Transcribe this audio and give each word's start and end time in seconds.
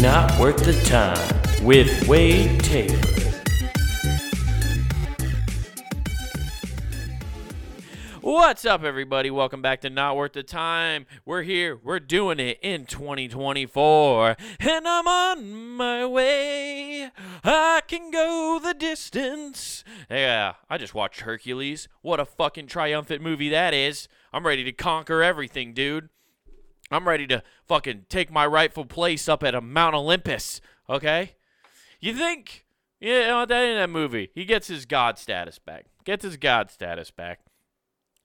Not 0.00 0.40
Worth 0.40 0.64
the 0.64 0.72
Time 0.88 1.62
with 1.62 2.08
Wade 2.08 2.58
Taylor. 2.60 2.96
What's 8.22 8.64
up, 8.64 8.82
everybody? 8.82 9.30
Welcome 9.30 9.60
back 9.60 9.82
to 9.82 9.90
Not 9.90 10.16
Worth 10.16 10.32
the 10.32 10.42
Time. 10.42 11.04
We're 11.26 11.42
here, 11.42 11.76
we're 11.76 12.00
doing 12.00 12.40
it 12.40 12.58
in 12.62 12.86
2024, 12.86 14.36
and 14.60 14.88
I'm 14.88 15.06
on 15.06 15.76
my 15.76 16.06
way. 16.06 17.10
I 17.44 17.82
can 17.86 18.10
go 18.10 18.58
the 18.58 18.72
distance. 18.72 19.84
Yeah, 20.10 20.54
I 20.70 20.78
just 20.78 20.94
watched 20.94 21.20
Hercules. 21.20 21.88
What 22.00 22.20
a 22.20 22.24
fucking 22.24 22.68
triumphant 22.68 23.20
movie 23.20 23.50
that 23.50 23.74
is. 23.74 24.08
I'm 24.32 24.46
ready 24.46 24.64
to 24.64 24.72
conquer 24.72 25.22
everything, 25.22 25.74
dude. 25.74 26.08
I'm 26.90 27.06
ready 27.06 27.26
to 27.28 27.42
fucking 27.66 28.06
take 28.08 28.32
my 28.32 28.46
rightful 28.46 28.84
place 28.84 29.28
up 29.28 29.44
at 29.44 29.54
a 29.54 29.60
Mount 29.60 29.94
Olympus, 29.94 30.60
okay? 30.88 31.36
You 32.00 32.14
think, 32.14 32.66
you 33.00 33.12
know, 33.12 33.46
that 33.46 33.64
in 33.64 33.76
that 33.76 33.90
movie, 33.90 34.30
he 34.34 34.44
gets 34.44 34.66
his 34.68 34.86
God 34.86 35.18
status 35.18 35.58
back. 35.58 35.86
Gets 36.04 36.24
his 36.24 36.36
God 36.36 36.70
status 36.70 37.10
back 37.10 37.40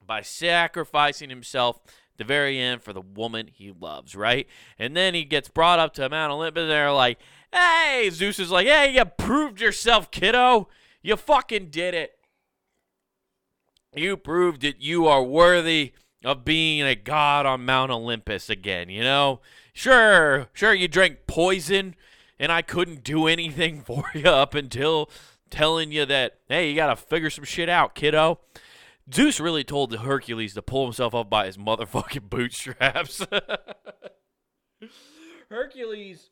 by 0.06 0.22
sacrificing 0.22 1.30
himself 1.30 1.80
the 2.18 2.24
very 2.24 2.60
end 2.60 2.82
for 2.82 2.94
the 2.94 3.02
woman 3.02 3.50
he 3.54 3.72
loves, 3.72 4.16
right? 4.16 4.48
And 4.80 4.96
then 4.96 5.14
he 5.14 5.26
gets 5.26 5.50
brought 5.50 5.80
up 5.80 5.94
to 5.96 6.10
Mount 6.10 6.32
Olympus, 6.32 6.62
and 6.62 6.72
they're 6.72 6.92
like, 6.92 7.20
hey, 7.54 8.10
Zeus 8.12 8.40
is 8.40 8.52
like, 8.52 8.68
hey, 8.68 8.94
you 8.96 9.06
proved 9.06 9.62
yourself, 9.62 10.10
kiddo. 10.12 10.70
You 11.02 11.18
fucking 11.18 11.70
did 11.70 11.94
it. 11.94 12.14
You 13.96 14.18
proved 14.18 14.62
that 14.62 14.82
you 14.82 15.08
are 15.08 15.24
worthy 15.24 15.94
of 16.26 16.44
being 16.44 16.82
a 16.82 16.96
god 16.96 17.46
on 17.46 17.66
Mount 17.66 17.92
Olympus 17.92 18.50
again, 18.50 18.90
you 18.90 19.04
know? 19.04 19.40
Sure, 19.74 20.48
sure, 20.54 20.74
you 20.74 20.88
drank 20.88 21.28
poison, 21.28 21.96
and 22.40 22.52
I 22.52 22.62
couldn't 22.62 23.04
do 23.04 23.28
anything 23.28 23.82
for 23.82 24.06
you 24.14 24.30
up 24.30 24.56
until 24.56 25.10
telling 25.50 25.92
you 25.92 26.06
that, 26.06 26.40
hey, 26.50 26.70
you 26.70 26.76
gotta 26.76 26.96
figure 26.96 27.30
some 27.30 27.46
shit 27.46 27.70
out, 27.70 27.96
kiddo. 27.96 28.40
Zeus 29.14 29.40
really 29.40 29.64
told 29.64 29.96
Hercules 29.96 30.56
to 30.56 30.62
pull 30.62 30.86
himself 30.86 31.14
up 31.14 31.30
by 31.30 31.46
his 31.46 31.58
motherfucking 31.58 32.24
bootstraps. 32.30 33.26
Hercules 35.50 36.32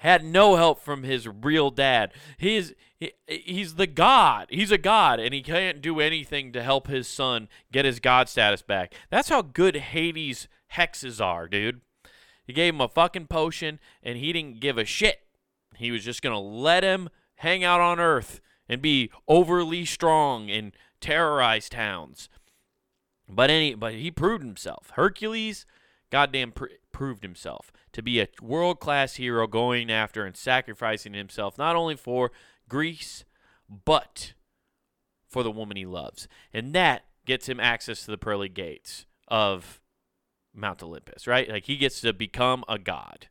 had 0.00 0.24
no 0.24 0.56
help 0.56 0.80
from 0.80 1.02
his 1.02 1.28
real 1.28 1.70
dad. 1.70 2.12
He's 2.36 2.74
he, 2.98 3.12
he's 3.26 3.74
the 3.74 3.86
god. 3.86 4.46
He's 4.50 4.70
a 4.70 4.78
god, 4.78 5.20
and 5.20 5.34
he 5.34 5.42
can't 5.42 5.80
do 5.80 6.00
anything 6.00 6.52
to 6.52 6.62
help 6.62 6.86
his 6.86 7.08
son 7.08 7.48
get 7.72 7.84
his 7.84 8.00
god 8.00 8.28
status 8.28 8.62
back. 8.62 8.94
That's 9.10 9.28
how 9.28 9.42
good 9.42 9.76
Hades' 9.76 10.48
hexes 10.74 11.24
are, 11.24 11.48
dude. 11.48 11.80
He 12.46 12.52
gave 12.52 12.74
him 12.74 12.80
a 12.80 12.88
fucking 12.88 13.28
potion, 13.28 13.78
and 14.02 14.18
he 14.18 14.32
didn't 14.32 14.60
give 14.60 14.78
a 14.78 14.84
shit. 14.84 15.20
He 15.76 15.90
was 15.90 16.04
just 16.04 16.22
gonna 16.22 16.40
let 16.40 16.84
him 16.84 17.08
hang 17.36 17.64
out 17.64 17.80
on 17.80 17.98
Earth 17.98 18.40
and 18.68 18.80
be 18.80 19.10
overly 19.28 19.84
strong 19.84 20.50
and 20.50 20.72
terrorize 21.00 21.68
towns. 21.68 22.28
But 23.28 23.50
any, 23.50 23.74
but 23.74 23.94
he 23.94 24.10
proved 24.10 24.44
himself. 24.44 24.90
Hercules, 24.94 25.66
goddamn, 26.10 26.52
pr- 26.52 26.66
proved 26.94 27.24
himself 27.24 27.70
to 27.92 28.00
be 28.00 28.20
a 28.20 28.28
world 28.40 28.80
class 28.80 29.16
hero, 29.16 29.46
going 29.46 29.90
after 29.90 30.24
and 30.24 30.34
sacrificing 30.34 31.12
himself 31.12 31.58
not 31.58 31.76
only 31.76 31.96
for 31.96 32.30
Greece, 32.68 33.24
but 33.84 34.32
for 35.28 35.42
the 35.42 35.50
woman 35.50 35.76
he 35.76 35.84
loves, 35.84 36.26
and 36.54 36.72
that 36.72 37.04
gets 37.26 37.48
him 37.48 37.60
access 37.60 38.04
to 38.04 38.10
the 38.10 38.16
pearly 38.16 38.48
gates 38.48 39.04
of 39.28 39.80
Mount 40.54 40.82
Olympus. 40.82 41.26
Right, 41.26 41.50
like 41.50 41.66
he 41.66 41.76
gets 41.76 42.00
to 42.00 42.12
become 42.14 42.64
a 42.68 42.78
god. 42.78 43.26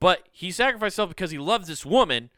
But 0.00 0.28
he 0.32 0.50
sacrificed 0.50 0.96
himself 0.96 1.10
because 1.10 1.30
he 1.30 1.38
loves 1.38 1.68
this 1.68 1.86
woman 1.86 2.30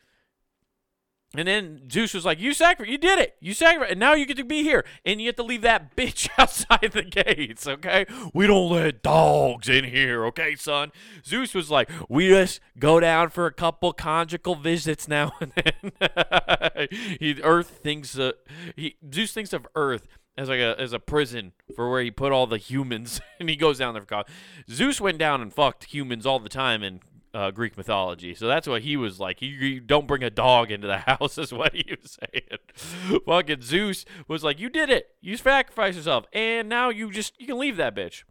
and 1.34 1.49
then 1.49 1.89
Zeus 1.91 2.15
was 2.15 2.25
like, 2.25 2.41
"You 2.41 2.53
sacrificed. 2.53 2.91
You 2.91 2.99
did 2.99 3.19
it. 3.19 3.37
You 3.41 3.55
sacrificed. 3.55 3.93
And 3.93 4.00
now 4.00 4.15
you 4.15 4.27
get 4.27 4.37
to 4.37 4.45
be 4.45 4.62
here. 4.62 4.84
And 5.05 5.21
you 5.21 5.27
have 5.28 5.37
to 5.37 5.43
leave 5.43 5.62
that 5.62 5.97
bitch 5.97 6.28
outside 6.39 6.93
the 6.93 7.03
gates. 7.03 7.67
Okay? 7.67 8.06
We 8.33 8.47
don't 8.47 8.71
let 8.71 9.03
dogs 9.03 9.69
in 9.69 9.84
here. 9.84 10.25
Okay, 10.27 10.55
son." 10.55 10.93
Zeus 11.25 11.55
was 11.55 11.71
like, 11.71 11.91
"We 12.09 12.28
just 12.28 12.61
go 12.78 13.00
down 13.00 13.31
for 13.31 13.47
a 13.47 13.53
couple 13.53 13.93
conjugal 13.93 14.55
visits 14.55 15.09
now 15.09 15.33
and 15.41 15.53
then." 15.53 16.89
he, 17.21 17.41
Earth 17.43 17.69
thinks. 17.83 18.19
Uh, 18.19 18.33
he, 18.77 18.97
Zeus 19.12 19.33
thinks 19.33 19.53
of 19.53 19.66
Earth 19.75 20.06
as 20.37 20.49
like 20.49 20.61
a 20.61 20.78
as 20.78 20.93
a 20.93 20.99
prison 20.99 21.53
for 21.75 21.91
where 21.91 22.03
he 22.03 22.11
put 22.11 22.33
all 22.33 22.47
the 22.47 22.59
humans, 22.59 23.21
and 23.41 23.49
he 23.49 23.56
goes 23.56 23.78
down 23.78 23.95
there 23.95 24.03
for 24.03 24.06
God. 24.06 24.28
Zeus 24.71 25.01
went 25.01 25.19
down 25.19 25.41
and 25.41 25.53
fucked 25.53 25.84
humans 25.84 26.27
all 26.27 26.39
the 26.39 26.49
time 26.49 26.83
and 26.83 27.01
uh, 27.34 27.50
Greek 27.50 27.77
mythology. 27.77 28.34
So 28.34 28.47
that's 28.47 28.69
what 28.69 28.83
he 28.83 28.97
was 28.97 29.19
like. 29.19 29.43
You, 29.43 29.59
he, 29.59 29.81
don't 29.81 30.06
bring 30.06 30.22
a 30.22 30.31
dog 30.31 30.71
into 30.71 30.87
the 30.87 30.99
house, 31.06 31.37
is 31.37 31.53
what 31.53 31.75
he 31.75 31.97
was 32.00 32.17
saying. 32.33 33.21
Fucking 33.27 33.62
Zeus 33.62 34.05
was 34.28 34.45
like, 34.45 34.61
"You 34.61 34.71
did 34.71 34.89
it. 34.89 35.09
You 35.21 35.37
sacrificed 35.37 35.97
yourself, 35.97 36.27
and 36.33 36.69
now 36.69 36.89
you 36.89 37.11
just 37.11 37.34
you 37.39 37.47
can 37.47 37.59
leave 37.59 37.77
that 37.77 37.95
bitch." 37.95 38.22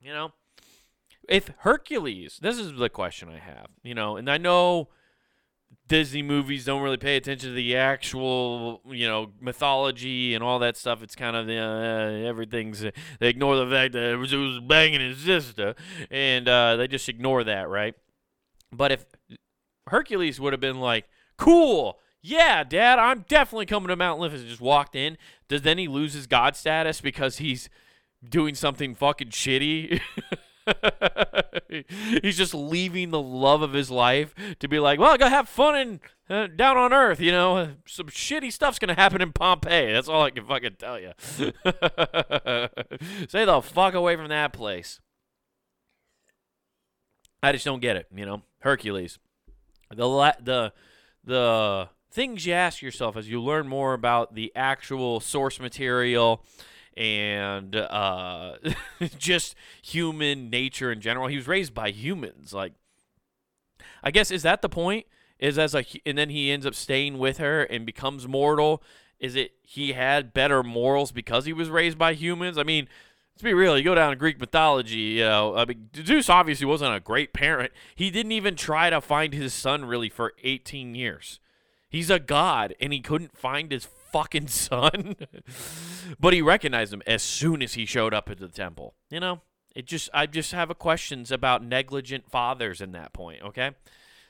You 0.00 0.12
know, 0.12 0.32
if 1.28 1.50
Hercules, 1.58 2.38
this 2.42 2.58
is 2.58 2.76
the 2.76 2.90
question 2.90 3.28
I 3.30 3.38
have. 3.38 3.68
You 3.82 3.94
know, 3.94 4.16
and 4.16 4.28
I 4.28 4.38
know 4.38 4.88
Disney 5.88 6.22
movies 6.22 6.64
don't 6.64 6.82
really 6.82 6.96
pay 6.96 7.16
attention 7.16 7.50
to 7.50 7.54
the 7.54 7.76
actual, 7.76 8.80
you 8.86 9.06
know, 9.06 9.30
mythology 9.40 10.34
and 10.34 10.42
all 10.42 10.58
that 10.58 10.76
stuff. 10.76 11.00
It's 11.00 11.14
kind 11.14 11.36
of 11.36 11.48
uh, 11.48 12.26
everything's. 12.26 12.80
They 13.20 13.28
ignore 13.28 13.56
the 13.56 13.70
fact 13.70 13.92
that 13.92 14.20
Zeus 14.26 14.54
was 14.54 14.60
banging 14.60 15.00
his 15.00 15.18
sister, 15.18 15.76
and 16.10 16.48
uh, 16.48 16.74
they 16.74 16.88
just 16.88 17.08
ignore 17.08 17.44
that, 17.44 17.68
right? 17.68 17.94
But 18.72 18.92
if 18.92 19.06
Hercules 19.88 20.40
would 20.40 20.52
have 20.52 20.60
been 20.60 20.80
like, 20.80 21.06
cool, 21.36 21.98
yeah, 22.22 22.64
Dad, 22.64 22.98
I'm 22.98 23.24
definitely 23.28 23.66
coming 23.66 23.88
to 23.88 23.96
Mount 23.96 24.18
Olympus 24.18 24.40
and 24.40 24.48
just 24.48 24.60
walked 24.60 24.96
in, 24.96 25.16
does 25.48 25.62
then 25.62 25.78
he 25.78 25.88
lose 25.88 26.14
his 26.14 26.26
God 26.26 26.56
status 26.56 27.00
because 27.00 27.38
he's 27.38 27.68
doing 28.28 28.54
something 28.54 28.94
fucking 28.94 29.28
shitty? 29.28 30.00
he's 32.22 32.36
just 32.36 32.54
leaving 32.54 33.10
the 33.10 33.20
love 33.20 33.62
of 33.62 33.72
his 33.72 33.90
life 33.90 34.34
to 34.58 34.68
be 34.68 34.78
like, 34.78 34.98
well, 34.98 35.12
I 35.12 35.16
gotta 35.16 35.30
have 35.30 35.48
fun 35.48 35.76
in 35.76 36.00
uh, 36.28 36.48
down 36.48 36.76
on 36.76 36.92
Earth, 36.92 37.20
you 37.20 37.30
know. 37.30 37.74
Some 37.86 38.06
shitty 38.06 38.52
stuff's 38.52 38.78
gonna 38.78 38.94
happen 38.94 39.20
in 39.20 39.32
Pompeii. 39.32 39.92
That's 39.92 40.08
all 40.08 40.22
I 40.22 40.30
can 40.30 40.44
fucking 40.44 40.76
tell 40.78 40.98
you. 40.98 41.12
Stay 43.28 43.44
the 43.44 43.60
fuck 43.62 43.94
away 43.94 44.16
from 44.16 44.28
that 44.28 44.52
place. 44.52 45.00
I 47.42 47.52
just 47.52 47.64
don't 47.64 47.80
get 47.80 47.96
it, 47.96 48.06
you 48.14 48.26
know. 48.26 48.42
Hercules. 48.60 49.18
The 49.94 50.08
la- 50.08 50.32
the 50.42 50.72
the 51.24 51.88
things 52.10 52.46
you 52.46 52.52
ask 52.52 52.82
yourself 52.82 53.16
as 53.16 53.28
you 53.28 53.40
learn 53.40 53.68
more 53.68 53.92
about 53.92 54.34
the 54.34 54.52
actual 54.56 55.20
source 55.20 55.60
material 55.60 56.42
and 56.96 57.76
uh, 57.76 58.54
just 59.18 59.54
human 59.82 60.48
nature 60.48 60.90
in 60.90 61.00
general. 61.00 61.28
He 61.28 61.36
was 61.36 61.46
raised 61.46 61.74
by 61.74 61.90
humans. 61.90 62.54
Like, 62.54 62.72
I 64.02 64.10
guess 64.10 64.30
is 64.30 64.42
that 64.42 64.62
the 64.62 64.68
point? 64.68 65.06
Is 65.38 65.58
as 65.58 65.74
a 65.74 65.84
and 66.06 66.16
then 66.16 66.30
he 66.30 66.50
ends 66.50 66.64
up 66.64 66.74
staying 66.74 67.18
with 67.18 67.36
her 67.36 67.64
and 67.64 67.84
becomes 67.84 68.26
mortal. 68.26 68.82
Is 69.20 69.36
it 69.36 69.52
he 69.62 69.92
had 69.92 70.32
better 70.32 70.62
morals 70.62 71.12
because 71.12 71.44
he 71.44 71.52
was 71.52 71.68
raised 71.68 71.98
by 71.98 72.14
humans? 72.14 72.56
I 72.56 72.62
mean, 72.62 72.88
let's 73.36 73.42
be 73.42 73.52
real. 73.52 73.76
You 73.76 73.84
go 73.84 73.94
down 73.94 74.08
to 74.10 74.16
Greek 74.16 74.40
mythology, 74.40 74.96
you 74.96 75.24
know, 75.24 75.54
I 75.58 75.66
mean, 75.66 75.90
Zeus 75.94 76.30
obviously 76.30 76.64
wasn't 76.64 76.94
a 76.94 77.00
great 77.00 77.34
parent. 77.34 77.70
He 77.94 78.10
didn't 78.10 78.32
even 78.32 78.56
try 78.56 78.88
to 78.88 79.02
find 79.02 79.34
his 79.34 79.52
son 79.52 79.84
really 79.84 80.08
for 80.08 80.32
18 80.42 80.94
years. 80.94 81.38
He's 81.90 82.08
a 82.08 82.18
god, 82.18 82.74
and 82.80 82.94
he 82.94 83.00
couldn't 83.00 83.36
find 83.36 83.70
his 83.70 83.84
fucking 84.10 84.48
son. 84.48 85.16
but 86.18 86.32
he 86.32 86.40
recognized 86.40 86.94
him 86.94 87.02
as 87.06 87.22
soon 87.22 87.62
as 87.62 87.74
he 87.74 87.84
showed 87.84 88.14
up 88.14 88.30
at 88.30 88.38
the 88.38 88.48
temple. 88.48 88.94
You 89.10 89.20
know, 89.20 89.42
it 89.74 89.84
just 89.84 90.08
I 90.14 90.24
just 90.24 90.52
have 90.52 90.76
questions 90.78 91.30
about 91.30 91.62
negligent 91.62 92.30
fathers 92.30 92.80
in 92.80 92.92
that 92.92 93.12
point. 93.12 93.42
Okay, 93.42 93.72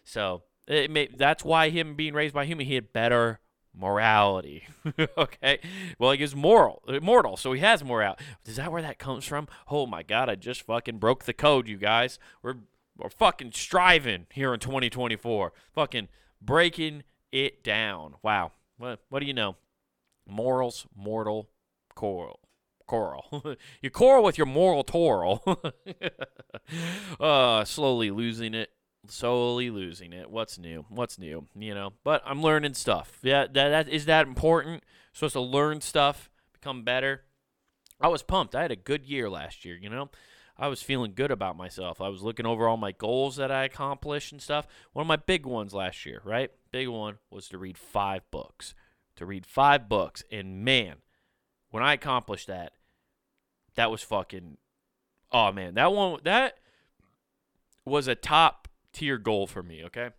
so 0.03 0.43
it 0.67 0.91
may, 0.91 1.07
that's 1.07 1.45
why 1.45 1.69
him 1.69 1.95
being 1.95 2.15
raised 2.15 2.35
by 2.35 2.45
human, 2.45 2.67
he 2.67 2.75
had 2.75 2.93
better 2.93 3.39
morality. 3.77 4.67
okay. 5.19 5.61
Well, 5.99 6.13
he 6.13 6.23
is 6.23 6.35
moral, 6.35 6.83
immortal, 6.89 7.37
so 7.37 7.53
he 7.53 7.61
has 7.61 7.85
morality. 7.85 8.25
Is 8.47 8.57
that 8.57 8.73
where 8.73 8.83
that 8.83 8.99
comes 8.99 9.25
from? 9.25 9.49
Oh 9.71 9.87
my 9.87 10.03
God, 10.03 10.29
I 10.29 10.35
just 10.35 10.63
fucking 10.63 10.99
broke 10.99 11.25
the 11.25 11.33
code, 11.33 11.69
you 11.69 11.77
guys. 11.77 12.19
We're 12.43 12.57
we're 12.97 13.11
fucking 13.11 13.53
striving 13.53 14.27
here 14.33 14.55
in 14.55 14.61
2024. 14.61 15.53
Fucking 15.75 16.09
breaking 16.41 17.03
it 17.31 17.63
down. 17.63 18.15
Wow. 18.23 18.53
What 18.79 19.01
what 19.09 19.21
do 19.21 19.27
you 19.27 19.35
know? 19.35 19.57
Morals, 20.27 20.87
mortal, 20.95 21.51
coral. 21.95 22.41
Coral. 22.87 23.57
you 23.83 23.91
coral 23.91 24.23
with 24.23 24.39
your 24.39 24.47
moral 24.47 24.85
toral. 24.85 25.43
uh, 27.21 27.65
slowly 27.65 28.11
losing 28.11 28.55
it 28.55 28.71
slowly 29.11 29.71
losing 29.71 30.13
it. 30.13 30.31
What's 30.31 30.59
new? 30.59 30.85
What's 30.89 31.19
new? 31.19 31.47
You 31.55 31.75
know, 31.75 31.93
but 32.05 32.23
I'm 32.25 32.43
learning 32.43 32.75
stuff. 32.75 33.19
Yeah, 33.23 33.47
that, 33.53 33.69
that 33.69 33.89
is 33.89 34.07
that 34.07 34.27
important. 34.27 34.85
supposed 35.13 35.35
to 35.35 35.41
learn 35.41 35.81
stuff, 35.81 36.31
become 36.53 36.85
better. 36.85 37.23
I 38.01 38.09
was 38.09 38.23
pumped. 38.23 38.55
I 38.55 38.63
had 38.63 38.73
a 38.73 38.77
good 38.77 39.07
year 39.07 39.31
last 39.31 39.65
year. 39.65 39.77
You 39.77 39.89
know, 39.89 40.11
I 40.59 40.69
was 40.69 40.83
feeling 40.83 41.13
good 41.15 41.31
about 41.31 41.57
myself. 41.57 42.01
I 42.01 42.09
was 42.09 42.23
looking 42.23 42.47
over 42.47 42.69
all 42.69 42.77
my 42.77 42.93
goals 42.93 43.37
that 43.37 43.51
I 43.51 43.65
accomplished 43.65 44.33
and 44.33 44.43
stuff. 44.43 44.67
One 44.93 45.03
of 45.03 45.09
my 45.09 45.17
big 45.17 45.47
ones 45.47 45.73
last 45.73 46.05
year, 46.05 46.21
right? 46.25 46.51
Big 46.73 46.89
one 46.89 47.19
was 47.31 47.49
to 47.49 47.59
read 47.59 47.79
five 47.79 48.23
books. 48.31 48.75
To 49.17 49.25
read 49.25 49.47
five 49.47 49.89
books. 49.89 50.23
And 50.31 50.65
man, 50.65 50.97
when 51.71 51.83
I 51.83 51.95
accomplished 51.95 52.49
that, 52.49 52.73
that 53.77 53.91
was 53.91 54.03
fucking 54.03 54.59
oh 55.33 55.53
man, 55.53 55.75
that 55.75 55.93
one 55.93 56.19
that 56.25 56.59
was 57.85 58.09
a 58.09 58.15
top 58.15 58.69
tier 58.97 59.19
goal 59.19 59.47
for 59.47 59.63
me, 59.63 59.85
okay? 59.85 60.11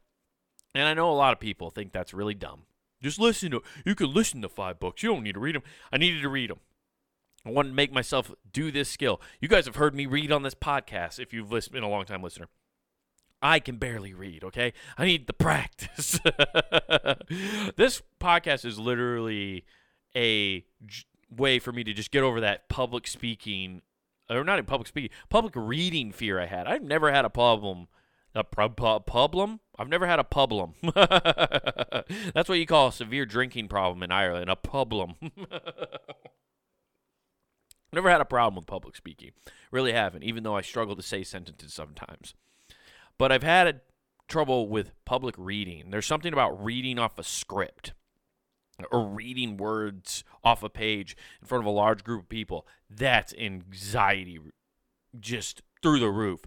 And 0.76 0.88
I 0.88 0.94
know 0.94 1.10
a 1.10 1.14
lot 1.14 1.34
of 1.34 1.40
people 1.40 1.70
think 1.70 1.92
that's 1.92 2.14
really 2.14 2.36
dumb. 2.36 2.64
Just 3.02 3.20
listen 3.20 3.52
to 3.52 3.62
you 3.86 3.96
can 3.96 4.14
listen 4.14 4.42
to 4.42 4.50
five 4.50 4.80
books. 4.80 5.04
You 5.04 5.10
don't 5.10 5.24
need 5.24 5.34
to 5.34 5.40
read 5.40 5.56
them. 5.56 5.64
I 5.92 5.98
needed 5.98 6.22
to 6.22 6.30
read 6.30 6.50
them. 6.50 6.60
I 7.46 7.52
wanted 7.52 7.70
to 7.70 7.76
make 7.76 7.92
myself 7.92 8.32
do 8.52 8.72
this 8.72 8.90
skill. 8.90 9.22
You 9.40 9.48
guys 9.48 9.66
have 9.66 9.76
heard 9.76 9.96
me 9.96 10.06
read 10.06 10.32
on 10.32 10.44
this 10.44 10.56
podcast 10.56 11.20
if 11.20 11.34
you've 11.34 11.50
been 11.50 11.84
a 11.84 11.90
long 11.90 12.06
time 12.06 12.22
listener. 12.22 12.48
I 13.42 13.60
can 13.60 13.78
barely 13.78 14.14
read, 14.14 14.44
okay? 14.44 14.74
I 14.98 15.06
need 15.06 15.28
the 15.28 15.34
practice. 15.34 16.20
this 17.76 18.02
podcast 18.20 18.66
is 18.66 18.80
literally 18.80 19.64
a 20.16 20.62
j- 20.86 21.04
way 21.30 21.60
for 21.60 21.72
me 21.72 21.84
to 21.84 21.94
just 21.94 22.10
get 22.10 22.24
over 22.24 22.42
that 22.42 22.68
public 22.68 23.06
speaking 23.06 23.84
or 24.30 24.44
not 24.44 24.60
in 24.60 24.66
public 24.66 24.88
speaking, 24.88 25.12
public 25.30 25.54
reading 25.56 26.12
fear 26.12 26.40
I 26.40 26.48
had. 26.48 26.68
I've 26.68 26.84
never 26.84 27.12
had 27.12 27.26
a 27.26 27.30
problem 27.30 27.88
a 28.40 29.00
problem? 29.00 29.60
I've 29.78 29.90
never 29.90 30.08
had 30.08 30.20
a 30.20 30.24
problem. 30.24 30.74
That's 32.34 32.50
what 32.50 32.60
you 32.60 32.66
call 32.66 32.88
a 32.88 32.94
severe 32.94 33.26
drinking 33.26 33.68
problem 33.68 34.04
in 34.04 34.12
Ireland. 34.12 34.50
A 34.50 34.56
problem. 34.56 35.16
never 37.94 38.10
had 38.10 38.22
a 38.22 38.26
problem 38.26 38.56
with 38.56 38.68
public 38.68 38.96
speaking. 38.96 39.32
Really 39.72 39.94
haven't, 39.94 40.24
even 40.24 40.44
though 40.44 40.56
I 40.56 40.62
struggle 40.62 40.96
to 40.96 41.04
say 41.04 41.24
sentences 41.24 41.74
sometimes. 41.74 42.34
But 43.18 43.32
I've 43.32 43.44
had 43.44 43.82
trouble 44.28 44.68
with 44.68 44.92
public 45.06 45.36
reading. 45.38 45.90
There's 45.90 46.06
something 46.06 46.34
about 46.34 46.64
reading 46.64 47.00
off 47.00 47.18
a 47.18 47.24
script 47.24 47.94
or 48.92 49.08
reading 49.08 49.58
words 49.58 50.24
off 50.44 50.64
a 50.64 50.70
page 50.70 51.18
in 51.42 51.48
front 51.48 51.64
of 51.64 51.68
a 51.68 51.72
large 51.72 52.04
group 52.04 52.24
of 52.24 52.30
people. 52.30 52.68
That's 52.90 53.34
anxiety 53.34 54.40
just 55.20 55.62
through 55.88 56.00
the 56.00 56.10
roof. 56.10 56.42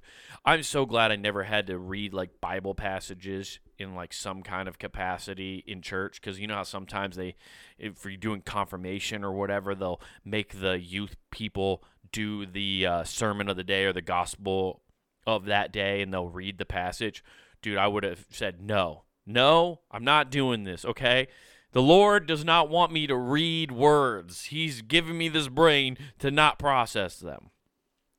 I'm 0.44 0.62
so 0.62 0.84
glad 0.84 1.10
I 1.10 1.16
never 1.16 1.44
had 1.44 1.66
to 1.68 1.78
read 1.78 2.12
like 2.12 2.42
Bible 2.42 2.74
passages 2.74 3.58
in 3.78 3.94
like 3.94 4.12
some 4.12 4.42
kind 4.42 4.68
of 4.68 4.78
capacity 4.78 5.64
in 5.66 5.80
church 5.80 6.20
because 6.20 6.38
you 6.38 6.46
know 6.46 6.56
how 6.56 6.62
sometimes 6.62 7.16
they, 7.16 7.36
if 7.78 8.04
you're 8.04 8.16
doing 8.16 8.42
confirmation 8.42 9.24
or 9.24 9.32
whatever, 9.32 9.74
they'll 9.74 10.00
make 10.26 10.60
the 10.60 10.78
youth 10.78 11.16
people 11.30 11.82
do 12.12 12.44
the 12.44 12.84
uh, 12.86 13.04
sermon 13.04 13.48
of 13.48 13.56
the 13.56 13.64
day 13.64 13.84
or 13.84 13.94
the 13.94 14.02
gospel 14.02 14.82
of 15.26 15.46
that 15.46 15.72
day 15.72 16.02
and 16.02 16.12
they'll 16.12 16.28
read 16.28 16.58
the 16.58 16.66
passage. 16.66 17.24
Dude, 17.62 17.78
I 17.78 17.86
would 17.86 18.04
have 18.04 18.26
said 18.30 18.60
no. 18.60 19.04
No, 19.24 19.80
I'm 19.90 20.04
not 20.04 20.30
doing 20.30 20.64
this, 20.64 20.84
okay? 20.84 21.28
The 21.72 21.82
Lord 21.82 22.26
does 22.26 22.44
not 22.44 22.68
want 22.68 22.92
me 22.92 23.06
to 23.06 23.16
read 23.16 23.72
words. 23.72 24.46
He's 24.46 24.82
given 24.82 25.16
me 25.16 25.30
this 25.30 25.48
brain 25.48 25.96
to 26.18 26.30
not 26.30 26.58
process 26.58 27.18
them. 27.18 27.50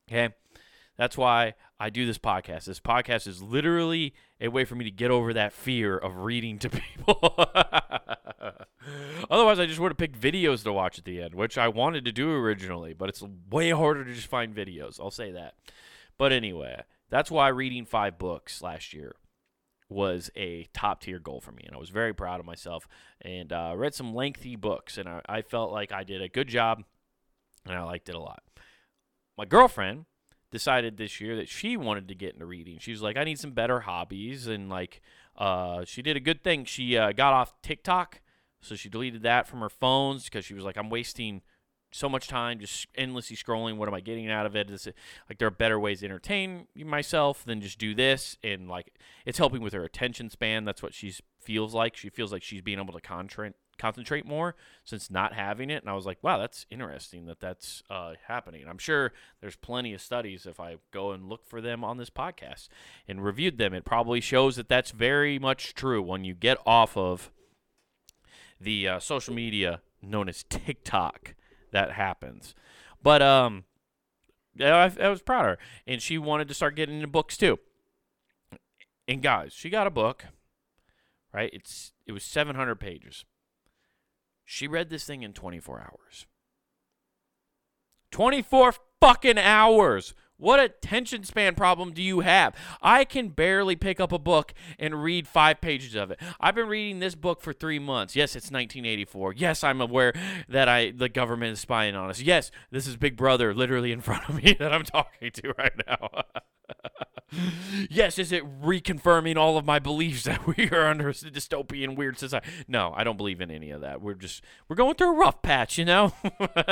Okay? 0.10 0.34
That's 1.01 1.18
why 1.18 1.56
I 1.80 1.89
do 1.89 2.06
this 2.06 2.19
podcast. 2.19 2.65
This 2.65 2.80
podcast 2.80 3.25
is 3.25 3.42
literally 3.42 4.13
a 4.39 4.50
way 4.50 4.65
for 4.65 4.75
me 4.75 4.86
to 4.86 4.92
get 4.92 5.09
over 5.09 5.33
that 5.33 5.51
fear 5.51 5.98
of 5.98 6.18
reading 6.18 6.59
to 6.59 6.69
people. 6.69 7.33
Otherwise, 9.27 9.59
I 9.59 9.65
just 9.65 9.80
would 9.80 9.89
have 9.89 9.98
picked 9.98 10.21
videos 10.21 10.63
to 10.63 10.71
watch 10.71 11.00
at 11.00 11.06
the 11.06 11.19
end, 11.19 11.33
which 11.33 11.57
I 11.57 11.69
wanted 11.69 12.06
to 12.06 12.12
do 12.12 12.31
originally, 12.31 12.94
but 12.94 13.09
it's 13.09 13.24
way 13.50 13.71
harder 13.71 14.06
to 14.06 14.13
just 14.13 14.27
find 14.27 14.53
videos. 14.53 15.00
I'll 15.00 15.09
say 15.09 15.31
that. 15.31 15.56
But 16.19 16.33
anyway, 16.33 16.83
that's 17.09 17.31
why 17.31 17.48
reading 17.48 17.86
five 17.86 18.19
books 18.19 18.62
last 18.62 18.94
year 18.94 19.15
was 19.89 20.30
a 20.36 20.68
top 20.71 21.01
tier 21.01 21.18
goal 21.18 21.42
for 21.42 21.51
me, 21.51 21.63
and 21.65 21.75
I 21.75 21.80
was 21.80 21.89
very 21.89 22.13
proud 22.13 22.39
of 22.39 22.45
myself. 22.45 22.88
And 23.19 23.51
uh, 23.51 23.74
read 23.75 23.95
some 23.95 24.13
lengthy 24.13 24.56
books, 24.56 25.00
and 25.00 25.09
I, 25.09 25.21
I 25.27 25.42
felt 25.42 25.71
like 25.71 25.92
I 25.92 26.03
did 26.03 26.21
a 26.21 26.30
good 26.30 26.48
job, 26.48 26.83
and 27.65 27.74
I 27.74 27.81
liked 27.81 28.07
it 28.07 28.13
a 28.13 28.19
lot. 28.19 28.44
My 29.36 29.45
girlfriend 29.45 30.06
decided 30.51 30.98
this 30.98 31.19
year 31.21 31.36
that 31.36 31.50
she 31.50 31.77
wanted 31.77 32.07
to 32.07 32.15
get 32.15 32.33
into 32.33 32.45
reading. 32.45 32.77
She 32.80 32.92
was 32.92 33.01
like, 33.01 33.18
I 33.18 33.24
need 33.24 33.39
some 33.39 33.51
better 33.51 33.81
hobbies, 33.81 34.48
and 34.48 34.69
like, 34.69 35.01
uh, 35.38 35.86
she 35.86 36.01
did 36.01 36.18
a 36.18 36.19
good 36.19 36.44
thing. 36.44 36.65
She 36.65 36.98
uh, 36.98 37.13
got 37.13 37.33
off 37.33 37.59
TikTok, 37.62 38.21
so 38.62 38.75
she 38.75 38.89
deleted 38.89 39.24
that 39.24 39.48
from 39.48 39.59
her 39.62 39.69
phones 39.69 40.25
because 40.25 40.45
she 40.45 40.53
was 40.53 40.63
like, 40.63 40.77
I'm 40.77 40.89
wasting 40.89 41.42
so 41.94 42.07
much 42.07 42.27
time 42.27 42.59
just 42.59 42.88
endlessly 42.95 43.36
scrolling. 43.36 43.77
What 43.77 43.88
am 43.88 43.94
I 43.94 44.00
getting 44.00 44.30
out 44.30 44.45
of 44.45 44.56
it? 44.56 44.69
Is 44.69 44.88
it 44.88 44.95
like 45.30 45.39
there 45.39 45.48
are 45.48 45.51
better 45.51 45.80
ways 45.80 46.00
to 46.00 46.06
entertain 46.06 46.68
myself 46.75 47.44
than 47.44 47.62
just 47.62 47.80
do 47.80 47.94
this? 47.94 48.38
And 48.44 48.69
like, 48.69 48.94
it's 49.25 49.38
helping 49.38 49.62
with 49.62 49.74
her 49.74 49.83
attention 49.83 50.30
span. 50.30 50.63
That's 50.63 50.81
what 50.81 50.94
she 50.94 51.13
feels 51.39 51.74
like. 51.74 51.98
She 51.98 52.09
feels 52.09 52.31
like 52.31 52.44
she's 52.44 52.62
being 52.62 52.80
able 52.80 52.94
to 52.94 53.01
concentrate 53.01 53.53
concentrate 53.81 54.25
more 54.25 54.56
since 54.83 55.10
not 55.10 55.33
having 55.33 55.69
it. 55.69 55.81
And 55.81 55.89
I 55.89 55.94
was 55.94 56.06
like, 56.06 56.19
wow, 56.22 56.38
that's 56.38 56.68
interesting 56.69 57.25
that 57.25 57.39
that's 57.39 57.81
uh, 57.89 58.13
happening. 58.28 58.66
I'm 58.69 58.78
sure 58.78 59.12
there's 59.42 59.56
plenty 59.56 59.94
of 59.94 60.01
studies 60.01 60.45
if 60.45 60.60
I 60.60 60.78
go 60.92 61.12
and 61.12 61.28
look 61.28 61.45
for 61.45 61.60
them 61.62 61.83
on 61.83 61.98
this 61.98 62.12
podcast 62.12 62.69
and 63.07 63.24
reviewed 63.24 63.57
them. 63.57 63.74
It 63.74 63.83
probably 63.83 64.22
shows 64.22 64.56
that 64.56 64.69
that's 64.69 64.92
very 64.92 65.39
much 65.39 65.74
true 65.74 66.01
when 66.01 66.24
you 66.24 66.36
get 66.36 66.57
off 66.66 66.95
of 66.95 67.31
the 68.60 68.88
uh, 68.88 69.00
social 69.00 69.33
media 69.33 69.81
known 70.01 70.30
as 70.30 70.44
TikTok. 70.50 71.36
That 71.72 71.94
happens, 71.94 72.54
but 73.01 73.22
um, 73.22 73.63
I, 74.60 74.92
I 75.00 75.07
was 75.07 75.22
proud 75.22 75.45
of 75.45 75.51
her, 75.51 75.57
and 75.88 76.01
she 76.01 76.18
wanted 76.18 76.50
to 76.50 76.54
start 76.54 76.75
getting 76.75 76.95
into 76.95 77.07
books 77.07 77.38
too. 77.38 77.60
And 79.07 79.22
guys, 79.22 79.54
she 79.54 79.69
got 79.69 79.88
a 79.88 79.89
book, 79.89 80.25
right? 81.34 81.50
It's 81.54 81.94
it 82.06 82.12
was 82.12 82.24
700 82.25 82.75
pages. 82.75 83.24
She 84.51 84.68
read 84.68 84.89
this 84.89 85.06
thing 85.06 85.24
in 85.24 85.31
24 85.31 85.80
hours. 85.80 86.25
24 88.12 88.74
fucking 89.00 89.38
hours. 89.38 90.13
What 90.36 90.59
attention 90.59 91.24
span 91.24 91.56
problem 91.56 91.94
do 91.94 92.03
you 92.03 92.19
have? 92.19 92.53
I 92.81 93.06
can 93.06 93.30
barely 93.30 93.77
pick 93.77 94.01
up 94.01 94.12
a 94.12 94.19
book 94.19 94.53
and 94.77 95.01
read 95.01 95.25
five 95.25 95.62
pages 95.62 95.95
of 95.95 96.12
it. 96.12 96.19
I've 96.38 96.56
been 96.56 96.68
reading 96.68 97.00
this 97.00 97.15
book 97.15 97.39
for 97.39 97.53
three 97.53 97.80
months. 97.80 98.13
Yes, 98.13 98.36
it's 98.36 98.51
1984. 98.51 99.36
Yes, 99.36 99.63
I'm 99.63 99.80
aware 99.80 100.12
that 100.50 100.68
I 100.68 100.92
the 100.92 101.07
government 101.07 101.53
is 101.53 101.62
spying 101.62 101.96
on 101.96 102.10
us. 102.10 102.20
Yes, 102.20 102.51
this 102.72 102.88
is 102.88 102.98
Big 102.98 103.15
Brother 103.15 103.53
literally 103.53 103.93
in 103.93 104.01
front 104.01 104.27
of 104.27 104.36
me 104.36 104.53
that 104.60 104.74
I'm 104.74 104.84
talking 104.84 105.31
to 105.31 105.53
right 105.58 105.81
now. 105.88 106.10
yes, 107.90 108.20
is 108.20 108.32
it 108.32 108.44
reconfirming 108.62 109.38
all 109.38 109.58
of 109.58 109.66
my 109.66 109.80
beliefs 109.80 110.24
that 110.25 110.46
we 110.46 110.70
are 110.70 110.88
under 110.88 111.10
a 111.10 111.13
dystopian 111.13 111.96
weird 111.96 112.18
society? 112.18 112.48
No, 112.68 112.94
I 112.96 113.04
don't 113.04 113.18
believe 113.18 113.42
in 113.42 113.51
any 113.51 113.72
of 113.72 113.82
that. 113.82 114.01
We're 114.01 114.16
just 114.16 114.44
we're 114.68 114.75
going 114.75 114.96
through 114.96 115.16
a 115.16 115.18
rough 115.18 115.42
patch, 115.42 115.78
you 115.78 115.86
know. 115.86 116.13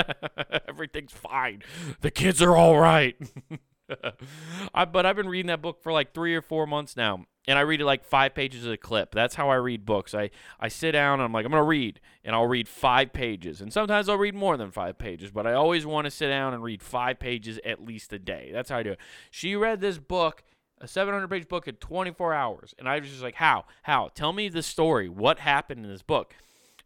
Everything's 0.68 1.14
fine. 1.14 1.64
The 2.02 2.12
kids 2.12 2.42
are 2.42 2.56
all 2.56 2.80
right. 2.80 3.16
I, 4.74 4.86
but 4.86 5.06
I've 5.06 5.16
been 5.16 5.30
reading 5.30 5.48
that 5.48 5.62
book 5.62 5.82
for 5.82 5.92
like 5.92 6.14
three 6.14 6.36
or 6.36 6.42
four 6.42 6.68
months 6.68 6.96
now, 6.96 7.26
and 7.48 7.58
I 7.58 7.62
read 7.62 7.82
it 7.82 7.86
like 7.86 8.04
five 8.04 8.36
pages 8.36 8.66
of 8.66 8.72
a 8.72 8.78
clip. 8.78 9.14
That's 9.14 9.36
how 9.36 9.50
I 9.50 9.56
read 9.56 9.86
books. 9.86 10.14
I, 10.14 10.30
I 10.60 10.68
sit 10.68 10.92
down 10.92 11.16
and 11.16 11.24
I'm 11.24 11.34
like, 11.34 11.46
I'm 11.46 11.52
going 11.52 11.62
to 11.62 11.68
read, 11.68 12.00
and 12.24 12.36
I'll 12.36 12.48
read 12.48 12.68
five 12.68 13.14
pages. 13.14 13.62
And 13.62 13.74
sometimes 13.74 14.10
I'll 14.10 14.18
read 14.18 14.36
more 14.36 14.58
than 14.58 14.72
five 14.72 14.98
pages, 14.98 15.32
but 15.32 15.48
I 15.48 15.54
always 15.54 15.86
want 15.86 16.06
to 16.06 16.12
sit 16.12 16.28
down 16.28 16.54
and 16.54 16.64
read 16.64 16.82
five 16.82 17.20
pages 17.20 17.60
at 17.66 17.84
least 17.84 18.14
a 18.14 18.20
day. 18.20 18.50
That's 18.54 18.70
how 18.70 18.78
I 18.78 18.84
do 18.84 18.92
it. 18.92 19.00
She 19.32 19.56
read 19.56 19.82
this 19.82 19.98
book, 19.98 20.44
a 20.80 20.88
700 20.88 21.28
page 21.28 21.48
book, 21.48 21.68
in 21.68 21.76
24 21.76 22.34
hours. 22.34 22.76
And 22.78 22.88
I 22.88 23.00
was 23.00 23.10
just 23.10 23.24
like, 23.24 23.36
How? 23.36 23.66
How? 23.84 24.10
Tell 24.14 24.34
me 24.34 24.50
the 24.50 24.64
story. 24.64 25.10
What 25.10 25.40
happened 25.40 25.86
in 25.86 25.92
this 25.92 26.04
book? 26.04 26.36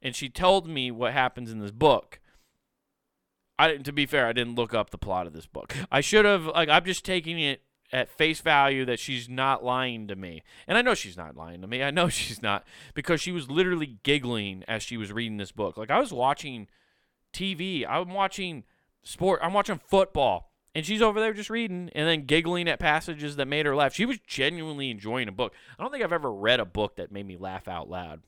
And 0.02 0.16
she 0.16 0.30
told 0.30 0.68
me 0.68 0.92
what 0.92 1.14
happens 1.14 1.52
in 1.52 1.60
this 1.60 1.72
book. 1.72 2.20
I, 3.60 3.78
to 3.78 3.92
be 3.92 4.06
fair, 4.06 4.28
I 4.28 4.34
didn't 4.34 4.56
look 4.56 4.74
up 4.74 4.90
the 4.90 4.98
plot 4.98 5.28
of 5.28 5.34
this 5.34 5.46
book. 5.46 5.76
I 5.92 6.02
should 6.02 6.26
have. 6.26 6.46
Like, 6.48 6.70
I'm 6.70 6.86
just 6.86 7.06
taking 7.06 7.40
it 7.40 7.62
at 7.94 8.10
face 8.10 8.42
value 8.42 8.86
that 8.86 9.00
she's 9.00 9.30
not 9.30 9.64
lying 9.64 10.08
to 10.08 10.16
me. 10.16 10.42
And 10.68 10.78
I 10.78 10.82
know 10.82 10.96
she's 10.96 11.16
not 11.16 11.38
lying 11.38 11.62
to 11.62 11.68
me. 11.68 11.84
I 11.84 11.92
know 11.92 12.10
she's 12.10 12.42
not 12.42 12.66
because 12.96 13.22
she 13.22 13.32
was 13.32 13.50
literally 13.50 14.00
giggling 14.04 14.64
as 14.68 14.82
she 14.82 14.98
was 14.98 15.14
reading 15.14 15.38
this 15.38 15.52
book. 15.52 15.78
Like 15.78 15.92
I 15.92 16.00
was 16.00 16.12
watching 16.12 16.68
TV, 17.32 17.86
I'm 17.88 18.14
watching 18.14 18.64
sport, 19.04 19.40
I'm 19.44 19.54
watching 19.54 19.80
football, 19.88 20.52
and 20.74 20.86
she's 20.86 21.04
over 21.04 21.20
there 21.20 21.34
just 21.34 21.52
reading 21.52 21.92
and 21.94 22.08
then 22.08 22.26
giggling 22.26 22.68
at 22.68 22.80
passages 22.80 23.36
that 23.36 23.48
made 23.48 23.68
her 23.68 23.76
laugh. 23.76 23.94
She 23.94 24.06
was 24.06 24.18
genuinely 24.26 24.90
enjoying 24.90 25.28
a 25.28 25.32
book. 25.32 25.54
I 25.78 25.84
don't 25.84 25.92
think 25.92 26.04
I've 26.04 26.12
ever 26.12 26.34
read 26.34 26.60
a 26.60 26.66
book 26.66 26.96
that 26.96 27.12
made 27.12 27.28
me 27.28 27.38
laugh 27.38 27.68
out 27.68 27.90
loud. 27.90 28.22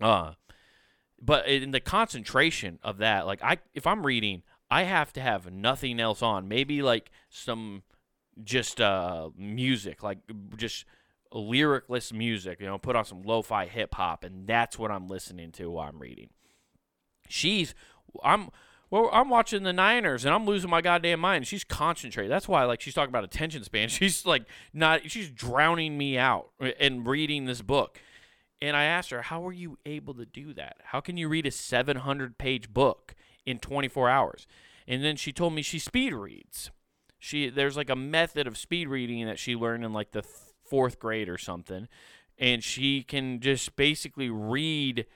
Uh 0.00 0.32
but 1.20 1.46
in 1.46 1.70
the 1.70 1.80
concentration 1.80 2.78
of 2.82 2.98
that, 2.98 3.26
like 3.26 3.42
I 3.42 3.58
if 3.74 3.86
I'm 3.86 4.06
reading, 4.06 4.42
I 4.70 4.84
have 4.84 5.12
to 5.14 5.20
have 5.20 5.52
nothing 5.52 6.00
else 6.00 6.22
on. 6.22 6.48
Maybe 6.48 6.82
like 6.82 7.10
some 7.28 7.82
just 8.42 8.80
uh, 8.80 9.30
music, 9.36 10.02
like 10.02 10.18
just 10.56 10.84
lyricless 11.32 12.12
music, 12.12 12.60
you 12.60 12.66
know, 12.66 12.78
put 12.78 12.96
on 12.96 13.04
some 13.04 13.22
lo-fi 13.22 13.66
hip 13.66 13.94
hop 13.94 14.24
and 14.24 14.46
that's 14.46 14.78
what 14.78 14.90
I'm 14.90 15.06
listening 15.06 15.52
to 15.52 15.70
while 15.70 15.88
I'm 15.88 15.98
reading. 15.98 16.30
She's 17.28 17.74
I'm 18.24 18.50
well, 18.90 19.08
I'm 19.12 19.28
watching 19.28 19.62
the 19.62 19.72
Niners 19.72 20.24
and 20.24 20.34
I'm 20.34 20.44
losing 20.44 20.68
my 20.68 20.80
goddamn 20.80 21.20
mind. 21.20 21.46
She's 21.46 21.62
concentrated. 21.62 22.30
That's 22.30 22.48
why, 22.48 22.64
like, 22.64 22.80
she's 22.80 22.92
talking 22.92 23.10
about 23.10 23.22
attention 23.22 23.62
span. 23.62 23.88
She's 24.00 24.26
like, 24.26 24.44
not, 24.74 25.08
she's 25.10 25.30
drowning 25.30 25.96
me 25.96 26.18
out 26.18 26.50
and 26.80 27.06
reading 27.06 27.44
this 27.44 27.62
book. 27.62 28.00
And 28.62 28.76
I 28.76 28.84
asked 28.84 29.10
her, 29.10 29.22
how 29.22 29.46
are 29.46 29.52
you 29.52 29.78
able 29.86 30.14
to 30.14 30.26
do 30.26 30.52
that? 30.54 30.76
How 30.84 31.00
can 31.00 31.16
you 31.16 31.28
read 31.28 31.46
a 31.46 31.50
700 31.50 32.36
page 32.36 32.72
book 32.72 33.14
in 33.46 33.58
24 33.58 34.10
hours? 34.10 34.46
And 34.86 35.02
then 35.02 35.16
she 35.16 35.32
told 35.32 35.54
me 35.54 35.62
she 35.62 35.78
speed 35.78 36.12
reads. 36.12 36.70
She 37.18 37.50
there's 37.50 37.76
like 37.76 37.90
a 37.90 37.96
method 37.96 38.46
of 38.46 38.58
speed 38.58 38.88
reading 38.88 39.24
that 39.26 39.38
she 39.38 39.54
learned 39.54 39.84
in 39.84 39.92
like 39.92 40.10
the 40.12 40.22
th- 40.22 40.34
fourth 40.64 40.98
grade 40.98 41.28
or 41.28 41.36
something, 41.36 41.86
and 42.38 42.64
she 42.64 43.02
can 43.02 43.40
just 43.40 43.76
basically 43.76 44.30
read 44.30 45.06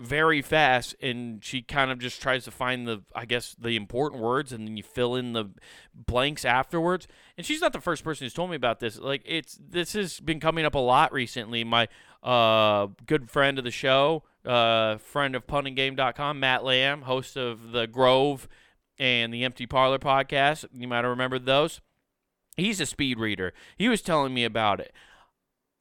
very 0.00 0.42
fast 0.42 0.94
and 1.00 1.42
she 1.44 1.62
kind 1.62 1.90
of 1.90 2.00
just 2.00 2.20
tries 2.20 2.44
to 2.44 2.50
find 2.50 2.88
the 2.88 3.00
i 3.14 3.24
guess 3.24 3.54
the 3.60 3.76
important 3.76 4.20
words 4.20 4.52
and 4.52 4.66
then 4.66 4.76
you 4.76 4.82
fill 4.82 5.14
in 5.14 5.34
the 5.34 5.48
blanks 5.94 6.44
afterwards. 6.44 7.06
And 7.36 7.46
she's 7.46 7.60
not 7.60 7.72
the 7.72 7.80
first 7.80 8.04
person 8.04 8.24
who's 8.24 8.34
told 8.34 8.50
me 8.50 8.56
about 8.56 8.80
this. 8.80 8.98
Like 8.98 9.22
it's 9.24 9.58
this 9.60 9.92
has 9.94 10.20
been 10.20 10.40
coming 10.40 10.64
up 10.64 10.74
a 10.74 10.80
lot 10.80 11.12
recently. 11.12 11.64
My 11.64 11.88
uh 12.22 12.88
good 13.06 13.30
friend 13.30 13.58
of 13.58 13.64
the 13.64 13.70
show 13.70 14.22
uh 14.44 14.96
friend 14.98 15.34
of 15.34 15.46
punandgame.com 15.46 16.40
matt 16.40 16.64
lamb 16.64 17.02
host 17.02 17.36
of 17.36 17.72
the 17.72 17.86
grove 17.86 18.48
and 18.98 19.32
the 19.32 19.44
empty 19.44 19.66
parlor 19.66 19.98
podcast. 19.98 20.64
You 20.72 20.88
might 20.88 20.98
have 20.98 21.10
remembered 21.10 21.46
those. 21.46 21.80
He's 22.56 22.80
a 22.80 22.86
speed 22.86 23.18
reader. 23.18 23.52
He 23.76 23.88
was 23.88 24.00
telling 24.00 24.32
me 24.32 24.44
about 24.44 24.80
it. 24.80 24.92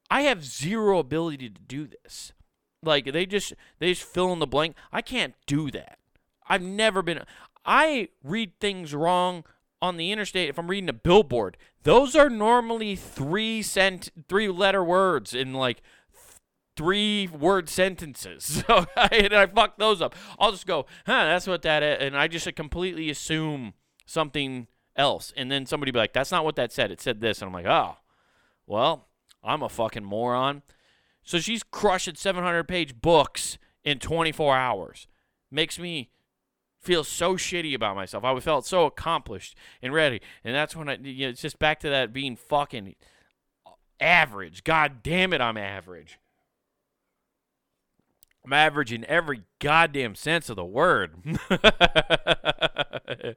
I 0.10 0.22
have 0.22 0.44
zero 0.44 1.00
ability 1.00 1.50
to 1.50 1.62
do 1.62 1.88
this 1.88 2.34
like 2.84 3.12
they 3.12 3.26
just 3.26 3.54
they 3.80 3.90
just 3.94 4.04
fill 4.04 4.32
in 4.34 4.40
the 4.40 4.48
blank. 4.48 4.76
I 4.92 5.02
can't 5.02 5.34
do 5.46 5.72
that. 5.72 6.00
I've 6.48 6.62
never 6.62 7.02
been. 7.02 7.22
I 7.66 8.10
read 8.24 8.60
things 8.60 8.94
wrong 8.94 9.44
on 9.82 9.98
the 9.98 10.12
interstate 10.12 10.50
if 10.50 10.58
I'm 10.58 10.70
reading 10.70 10.90
a 10.90 10.94
billboard. 10.94 11.58
Those 11.84 12.16
are 12.16 12.30
normally 12.30 12.96
three 12.96 13.62
cent 13.62 14.10
three 14.28 14.48
letter 14.48 14.84
words 14.84 15.34
in 15.34 15.54
like 15.54 15.82
three 16.76 17.28
word 17.28 17.70
sentences. 17.70 18.64
So 18.68 18.86
and 19.12 19.34
I 19.34 19.46
fuck 19.48 19.78
those 19.78 20.02
up. 20.02 20.16
I'll 20.40 20.52
just 20.52 20.66
go, 20.66 20.86
huh, 21.06 21.26
that's 21.26 21.48
what 21.48 21.62
that 21.64 21.84
is. 21.84 21.98
And 22.00 22.18
I 22.18 22.28
just 22.28 22.54
completely 22.56 23.10
assume 23.10 23.74
something 24.06 24.68
else. 24.96 25.34
And 25.36 25.52
then 25.52 25.66
somebody 25.66 25.92
be 25.92 26.00
like, 26.00 26.14
that's 26.14 26.32
not 26.32 26.46
what 26.46 26.56
that 26.56 26.72
said. 26.72 26.92
It 26.92 27.02
said 27.02 27.20
this. 27.20 27.42
And 27.42 27.48
I'm 27.48 27.54
like, 27.54 27.66
oh, 27.66 27.98
well, 28.66 29.08
I'm 29.44 29.64
a 29.64 29.70
fucking 29.70 30.04
moron. 30.04 30.62
So 31.24 31.40
she's 31.40 31.64
crushing 31.64 32.16
700 32.16 32.66
page 32.66 33.02
books 33.02 33.58
in 33.84 34.00
24 34.00 34.56
hours. 34.56 35.08
Makes 35.52 35.80
me 35.80 36.10
feel 36.80 37.04
so 37.04 37.36
shitty 37.36 37.74
about 37.74 37.96
myself. 37.96 38.24
I 38.24 38.40
felt 38.40 38.66
so 38.66 38.86
accomplished 38.86 39.56
and 39.82 39.94
ready. 39.94 40.22
And 40.44 40.54
that's 40.54 40.76
when 40.76 40.90
I, 40.90 40.98
you 40.98 41.26
know, 41.26 41.30
it's 41.30 41.42
just 41.42 41.60
back 41.60 41.80
to 41.82 41.90
that 41.90 42.12
being 42.12 42.36
fucking 42.36 42.96
average. 44.00 44.64
God 44.64 45.02
damn 45.02 45.34
it, 45.34 45.42
I'm 45.42 45.58
average. 45.58 46.20
I'm 48.46 48.52
average 48.52 48.92
in 48.92 49.06
every 49.06 49.44
goddamn 49.60 50.16
sense 50.16 50.50
of 50.50 50.58
the 50.58 50.66
word. 50.66 51.16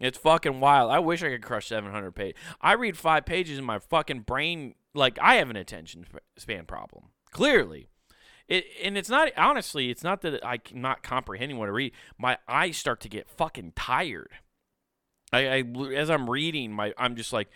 it's 0.00 0.18
fucking 0.18 0.58
wild. 0.58 0.90
I 0.90 1.00
wish 1.00 1.22
I 1.22 1.28
could 1.28 1.42
crush 1.42 1.66
700 1.68 2.12
pages. 2.12 2.40
I 2.62 2.72
read 2.72 2.96
five 2.96 3.26
pages 3.26 3.58
and 3.58 3.66
my 3.66 3.78
fucking 3.78 4.20
brain, 4.20 4.74
like, 4.94 5.18
I 5.20 5.36
have 5.36 5.50
an 5.50 5.56
attention 5.56 6.06
span 6.36 6.66
problem. 6.66 7.10
Clearly. 7.30 7.88
It, 8.48 8.64
and 8.82 8.98
it's 8.98 9.08
not, 9.08 9.30
honestly, 9.36 9.90
it's 9.90 10.04
not 10.04 10.20
that 10.22 10.44
I'm 10.44 10.60
not 10.74 11.02
comprehending 11.02 11.58
what 11.58 11.68
I 11.68 11.72
read. 11.72 11.92
My 12.18 12.38
eyes 12.48 12.76
start 12.76 13.00
to 13.00 13.08
get 13.08 13.30
fucking 13.30 13.72
tired. 13.76 14.30
I, 15.32 15.46
I 15.46 15.64
as 15.94 16.10
I'm 16.10 16.28
reading, 16.28 16.72
my 16.72 16.92
I'm 16.98 17.16
just 17.16 17.32
like, 17.32 17.48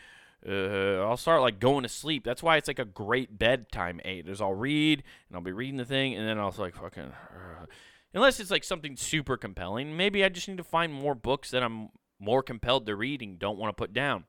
uh, 0.48 1.02
I'll 1.02 1.16
start 1.16 1.42
like 1.42 1.60
going 1.60 1.82
to 1.82 1.88
sleep. 1.88 2.24
That's 2.24 2.42
why 2.42 2.56
it's 2.56 2.68
like 2.68 2.78
a 2.78 2.84
great 2.84 3.38
bedtime 3.38 4.00
aid. 4.04 4.28
Is 4.28 4.40
I'll 4.40 4.54
read 4.54 5.02
and 5.28 5.36
I'll 5.36 5.42
be 5.42 5.52
reading 5.52 5.76
the 5.76 5.84
thing, 5.84 6.14
and 6.14 6.26
then 6.26 6.38
I'll 6.38 6.54
like 6.56 6.76
fucking. 6.76 7.02
Uh, 7.02 7.66
unless 8.14 8.40
it's 8.40 8.50
like 8.50 8.64
something 8.64 8.96
super 8.96 9.36
compelling, 9.36 9.96
maybe 9.96 10.24
I 10.24 10.28
just 10.30 10.48
need 10.48 10.56
to 10.56 10.64
find 10.64 10.92
more 10.92 11.14
books 11.14 11.50
that 11.50 11.62
I'm 11.62 11.90
more 12.18 12.42
compelled 12.42 12.86
to 12.86 12.96
read 12.96 13.20
and 13.20 13.38
don't 13.38 13.58
want 13.58 13.76
to 13.76 13.80
put 13.80 13.92
down. 13.92 14.24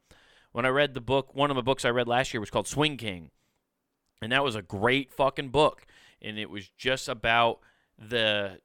When 0.51 0.65
I 0.65 0.69
read 0.69 0.93
the 0.93 1.01
book, 1.01 1.35
one 1.35 1.49
of 1.49 1.55
the 1.55 1.63
books 1.63 1.85
I 1.85 1.89
read 1.89 2.07
last 2.07 2.33
year 2.33 2.41
was 2.41 2.49
called 2.49 2.67
Swing 2.67 2.97
King, 2.97 3.31
and 4.21 4.31
that 4.31 4.43
was 4.43 4.55
a 4.55 4.61
great 4.61 5.11
fucking 5.11 5.49
book, 5.49 5.85
and 6.21 6.39
it 6.39 6.49
was 6.49 6.69
just 6.77 7.07
about 7.07 7.59
the 7.97 8.59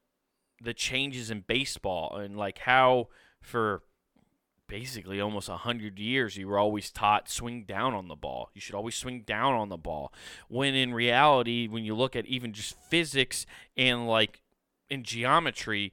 the 0.63 0.75
changes 0.75 1.31
in 1.31 1.41
baseball 1.41 2.17
and 2.17 2.37
like 2.37 2.59
how 2.59 3.09
for 3.41 3.83
basically 4.69 5.21
almost 5.21 5.49
a 5.49 5.53
100 5.53 5.99
years 5.99 6.37
you 6.37 6.47
were 6.47 6.59
always 6.59 6.91
taught 6.91 7.29
swing 7.29 7.65
down 7.65 7.95
on 7.95 8.09
the 8.09 8.15
ball. 8.15 8.49
You 8.55 8.61
should 8.61 8.75
always 8.75 8.95
swing 8.95 9.23
down 9.23 9.55
on 9.55 9.69
the 9.69 9.77
ball. 9.77 10.13
When 10.49 10.75
in 10.75 10.95
reality 10.95 11.67
when 11.67 11.85
you 11.85 11.95
look 11.95 12.15
at 12.15 12.27
even 12.27 12.53
just 12.53 12.77
physics 12.89 13.45
and 13.77 14.07
like 14.07 14.41
in 14.89 15.03
geometry 15.03 15.93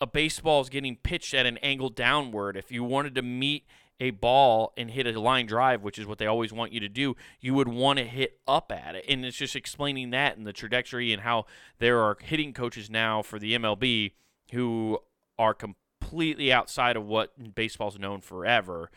a 0.00 0.06
baseball 0.06 0.60
is 0.60 0.68
getting 0.68 0.96
pitched 0.96 1.32
at 1.32 1.46
an 1.46 1.56
angle 1.58 1.88
downward. 1.88 2.56
If 2.56 2.70
you 2.70 2.84
wanted 2.84 3.14
to 3.14 3.22
meet 3.22 3.64
a 4.00 4.10
ball 4.10 4.72
and 4.76 4.90
hit 4.90 5.06
a 5.06 5.18
line 5.18 5.46
drive, 5.46 5.82
which 5.82 5.98
is 5.98 6.06
what 6.06 6.18
they 6.18 6.26
always 6.26 6.52
want 6.52 6.72
you 6.72 6.80
to 6.80 6.88
do, 6.88 7.16
you 7.40 7.54
would 7.54 7.68
want 7.68 7.98
to 7.98 8.04
hit 8.04 8.38
up 8.46 8.70
at 8.70 8.94
it. 8.94 9.04
And 9.08 9.24
it's 9.24 9.36
just 9.36 9.56
explaining 9.56 10.10
that 10.10 10.36
and 10.36 10.46
the 10.46 10.52
trajectory 10.52 11.12
and 11.12 11.22
how 11.22 11.46
there 11.78 12.00
are 12.00 12.16
hitting 12.22 12.52
coaches 12.52 12.90
now 12.90 13.22
for 13.22 13.38
the 13.38 13.54
MLB 13.56 14.12
who 14.52 14.98
are 15.38 15.54
completely 15.54 16.52
outside 16.52 16.96
of 16.96 17.06
what 17.06 17.54
baseball's 17.54 17.98
known 17.98 18.20
forever 18.20 18.90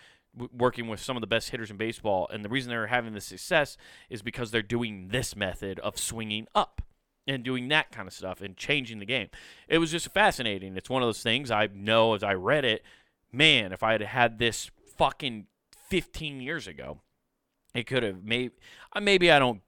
working 0.56 0.88
with 0.88 1.00
some 1.00 1.18
of 1.18 1.22
the 1.22 1.28
best 1.28 1.50
hitters 1.50 1.72
in 1.72 1.78
baseball. 1.78 2.30
And 2.32 2.46
the 2.46 2.50
reason 2.50 2.70
they're 2.70 2.88
having 2.88 3.14
the 3.14 3.22
success 3.22 3.78
is 4.10 4.22
because 4.22 4.52
they're 4.52 4.62
doing 4.62 5.10
this 5.10 5.36
method 5.36 5.80
of 5.80 5.98
swinging 5.98 6.48
up 6.54 6.82
and 7.28 7.44
doing 7.44 7.68
that 7.70 7.92
kind 7.92 8.08
of 8.08 8.14
stuff 8.14 8.42
and 8.42 8.56
changing 8.56 9.00
the 9.00 9.06
game. 9.06 9.30
It 9.68 9.80
was 9.80 9.92
just 9.92 10.12
fascinating. 10.12 10.76
It's 10.78 10.90
one 10.90 11.02
of 11.02 11.08
those 11.08 11.24
things 11.24 11.52
i 11.52 11.68
know 11.74 12.14
as 12.14 12.24
i 12.24 12.34
read 12.34 12.66
it 12.66 12.84
man 13.32 13.72
if 13.72 13.84
i 13.84 13.92
had 13.92 14.02
had 14.02 14.40
this 14.40 14.72
fucking 15.00 15.48
15 15.88 16.42
years 16.42 16.68
ago 16.68 17.00
it 17.74 17.88
could 17.88 18.04
have 18.04 18.24
maybe 18.24 18.54
uh, 18.94 19.00
maybe 19.00 19.32
i 19.32 19.40
don't 19.40 19.62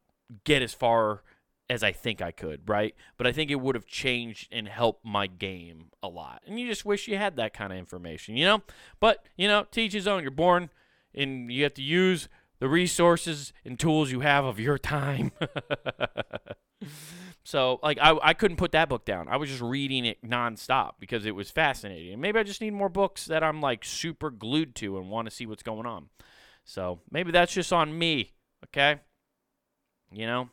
get 0.43 0.61
as 0.61 0.73
far 0.73 1.23
as 1.71 1.83
I 1.83 1.93
think 1.93 2.21
I 2.21 2.31
could, 2.31 2.67
right? 2.67 2.93
But 3.15 3.27
I 3.27 3.31
think 3.31 3.49
it 3.49 3.55
would 3.55 3.75
have 3.75 3.85
changed 3.85 4.49
and 4.51 4.67
helped 4.67 5.05
my 5.05 5.25
game 5.25 5.85
a 6.03 6.09
lot. 6.09 6.41
And 6.45 6.59
you 6.59 6.67
just 6.67 6.83
wish 6.83 7.07
you 7.07 7.15
had 7.15 7.37
that 7.37 7.53
kind 7.53 7.71
of 7.71 7.79
information, 7.79 8.35
you 8.35 8.43
know? 8.43 8.61
But, 8.99 9.25
you 9.37 9.47
know, 9.47 9.65
teach 9.71 9.93
his 9.93 10.05
own. 10.05 10.21
You're 10.21 10.31
born 10.31 10.69
and 11.15 11.49
you 11.49 11.63
have 11.63 11.73
to 11.75 11.81
use 11.81 12.27
the 12.59 12.67
resources 12.67 13.53
and 13.63 13.79
tools 13.79 14.11
you 14.11 14.19
have 14.19 14.43
of 14.43 14.59
your 14.59 14.77
time. 14.77 15.31
so, 17.43 17.79
like, 17.81 17.97
I, 18.01 18.17
I 18.21 18.33
couldn't 18.33 18.57
put 18.57 18.71
that 18.73 18.89
book 18.89 19.05
down. 19.05 19.27
I 19.27 19.37
was 19.37 19.49
just 19.49 19.61
reading 19.61 20.05
it 20.05 20.23
nonstop 20.23 20.93
because 20.99 21.25
it 21.25 21.35
was 21.35 21.49
fascinating. 21.49 22.13
And 22.13 22.21
maybe 22.21 22.39
I 22.39 22.43
just 22.43 22.61
need 22.61 22.73
more 22.73 22.89
books 22.89 23.25
that 23.25 23.43
I'm, 23.43 23.61
like, 23.61 23.83
super 23.83 24.29
glued 24.29 24.75
to 24.75 24.97
and 24.97 25.09
want 25.09 25.27
to 25.27 25.35
see 25.35 25.45
what's 25.45 25.63
going 25.63 25.85
on. 25.85 26.09
So, 26.65 26.99
maybe 27.09 27.31
that's 27.31 27.53
just 27.53 27.73
on 27.73 27.97
me, 27.97 28.33
okay? 28.65 28.99
You 30.11 30.27
know? 30.27 30.49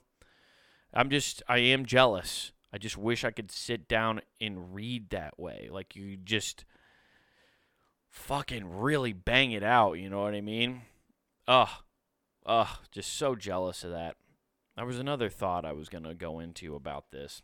I'm 0.92 1.10
just 1.10 1.42
I 1.48 1.58
am 1.58 1.86
jealous. 1.86 2.52
I 2.72 2.78
just 2.78 2.96
wish 2.96 3.24
I 3.24 3.30
could 3.30 3.50
sit 3.50 3.88
down 3.88 4.20
and 4.40 4.74
read 4.74 5.10
that 5.10 5.38
way. 5.38 5.68
Like 5.70 5.96
you 5.96 6.16
just 6.16 6.64
fucking 8.10 8.78
really 8.78 9.12
bang 9.12 9.52
it 9.52 9.62
out, 9.62 9.94
you 9.94 10.10
know 10.10 10.22
what 10.22 10.34
I 10.34 10.40
mean? 10.40 10.82
Ugh. 11.46 11.68
Ugh, 12.46 12.68
just 12.90 13.14
so 13.14 13.34
jealous 13.34 13.84
of 13.84 13.90
that. 13.90 14.16
There 14.78 14.86
was 14.86 15.00
another 15.00 15.28
thought 15.28 15.64
I 15.64 15.72
was 15.72 15.88
gonna 15.88 16.14
go 16.14 16.38
into 16.38 16.76
about 16.76 17.10
this. 17.10 17.42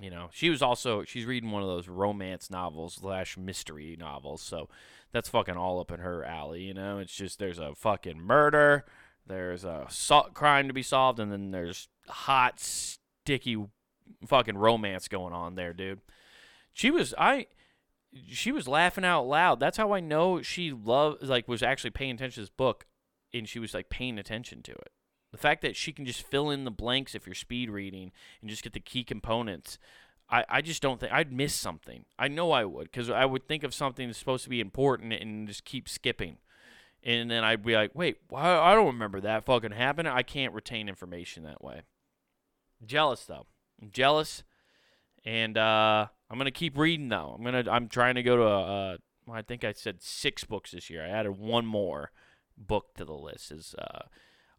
You 0.00 0.10
know, 0.10 0.30
she 0.32 0.50
was 0.50 0.62
also 0.62 1.04
she's 1.04 1.26
reading 1.26 1.52
one 1.52 1.62
of 1.62 1.68
those 1.68 1.86
romance 1.86 2.50
novels 2.50 2.94
slash 2.94 3.38
mystery 3.38 3.94
novels, 3.96 4.42
so 4.42 4.68
that's 5.12 5.28
fucking 5.28 5.56
all 5.56 5.78
up 5.78 5.92
in 5.92 6.00
her 6.00 6.24
alley. 6.24 6.62
You 6.62 6.74
know, 6.74 6.98
it's 6.98 7.14
just 7.14 7.38
there's 7.38 7.60
a 7.60 7.76
fucking 7.76 8.20
murder, 8.20 8.84
there's 9.24 9.64
a 9.64 9.86
crime 10.34 10.66
to 10.66 10.74
be 10.74 10.82
solved, 10.82 11.20
and 11.20 11.30
then 11.30 11.52
there's 11.52 11.86
hot, 12.08 12.58
sticky, 12.58 13.66
fucking 14.26 14.58
romance 14.58 15.06
going 15.06 15.32
on 15.32 15.54
there, 15.54 15.72
dude. 15.72 16.00
She 16.72 16.90
was 16.90 17.14
I. 17.16 17.46
She 18.26 18.50
was 18.50 18.66
laughing 18.66 19.04
out 19.04 19.28
loud. 19.28 19.60
That's 19.60 19.76
how 19.76 19.92
I 19.92 20.00
know 20.00 20.42
she 20.42 20.72
loved, 20.72 21.22
like, 21.22 21.46
was 21.46 21.62
actually 21.62 21.90
paying 21.90 22.16
attention 22.16 22.34
to 22.34 22.40
this 22.42 22.50
book, 22.50 22.86
and 23.32 23.48
she 23.48 23.60
was 23.60 23.72
like 23.72 23.88
paying 23.88 24.18
attention 24.18 24.62
to 24.64 24.72
it. 24.72 24.90
The 25.34 25.38
fact 25.38 25.62
that 25.62 25.74
she 25.74 25.92
can 25.92 26.06
just 26.06 26.22
fill 26.22 26.50
in 26.50 26.64
the 26.64 26.70
blanks 26.70 27.14
if 27.14 27.26
you're 27.26 27.34
speed 27.34 27.70
reading 27.70 28.12
and 28.40 28.48
just 28.48 28.62
get 28.62 28.72
the 28.72 28.80
key 28.80 29.02
components. 29.02 29.78
I, 30.30 30.44
I 30.48 30.60
just 30.62 30.80
don't 30.80 31.00
think 31.00 31.12
I'd 31.12 31.32
miss 31.32 31.54
something. 31.54 32.04
I 32.18 32.28
know 32.28 32.52
I 32.52 32.64
would 32.64 32.84
because 32.84 33.10
I 33.10 33.24
would 33.24 33.48
think 33.48 33.64
of 33.64 33.74
something 33.74 34.06
that's 34.06 34.18
supposed 34.18 34.44
to 34.44 34.50
be 34.50 34.60
important 34.60 35.12
and 35.12 35.48
just 35.48 35.64
keep 35.64 35.88
skipping 35.88 36.38
and 37.04 37.30
then 37.30 37.44
I'd 37.44 37.62
be 37.62 37.74
like, 37.74 37.90
wait, 37.94 38.16
I 38.34 38.74
don't 38.74 38.86
remember 38.86 39.20
that 39.20 39.44
fucking 39.44 39.72
happening. 39.72 40.10
I 40.10 40.22
can't 40.22 40.54
retain 40.54 40.88
information 40.88 41.44
that 41.44 41.62
way. 41.62 41.82
Jealous 42.84 43.24
though, 43.26 43.46
I'm 43.80 43.90
jealous, 43.92 44.42
and 45.24 45.56
uh, 45.56 46.06
I'm 46.30 46.38
gonna 46.38 46.50
keep 46.50 46.76
reading 46.78 47.08
though. 47.08 47.34
I'm 47.36 47.44
gonna 47.44 47.64
I'm 47.70 47.88
trying 47.88 48.14
to 48.16 48.22
go 48.22 48.36
to 48.36 48.42
a. 48.42 48.92
Uh, 48.92 48.96
I 49.32 49.40
think 49.40 49.64
I 49.64 49.72
said 49.72 50.02
six 50.02 50.44
books 50.44 50.72
this 50.72 50.90
year. 50.90 51.04
I 51.04 51.08
added 51.08 51.38
one 51.38 51.64
more 51.64 52.10
book 52.58 52.94
to 52.96 53.04
the 53.04 53.14
list. 53.14 53.52
Is 53.52 53.74
uh, 53.78 54.02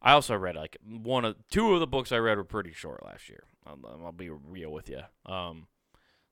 I 0.06 0.12
also 0.12 0.36
read 0.36 0.56
like 0.56 0.78
one 0.86 1.26
of 1.26 1.36
two 1.50 1.74
of 1.74 1.80
the 1.80 1.88
books 1.88 2.12
I 2.12 2.18
read 2.18 2.38
were 2.38 2.44
pretty 2.44 2.72
short 2.72 3.04
last 3.04 3.28
year. 3.28 3.44
I'll, 3.66 3.80
I'll 4.06 4.12
be 4.12 4.30
real 4.30 4.72
with 4.72 4.88
you. 4.88 5.02
Um, 5.26 5.66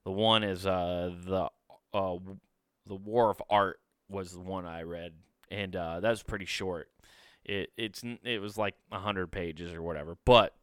the 0.06 0.12
one 0.12 0.44
is 0.44 0.68
uh 0.68 1.12
the 1.26 1.50
uh 1.92 2.18
the 2.86 2.96
War 2.96 3.32
of 3.32 3.42
Art 3.50 3.80
was 4.10 4.34
the 4.34 4.42
one 4.42 4.66
I 4.66 4.84
read, 4.84 5.14
and 5.50 5.76
uh, 5.76 6.00
that 6.02 6.10
was 6.10 6.22
pretty 6.22 6.46
short. 6.46 6.90
It 7.44 7.72
it's 7.76 8.04
it 8.24 8.40
was 8.40 8.58
like 8.58 8.76
hundred 8.92 9.32
pages 9.32 9.74
or 9.74 9.82
whatever, 9.82 10.18
but 10.24 10.54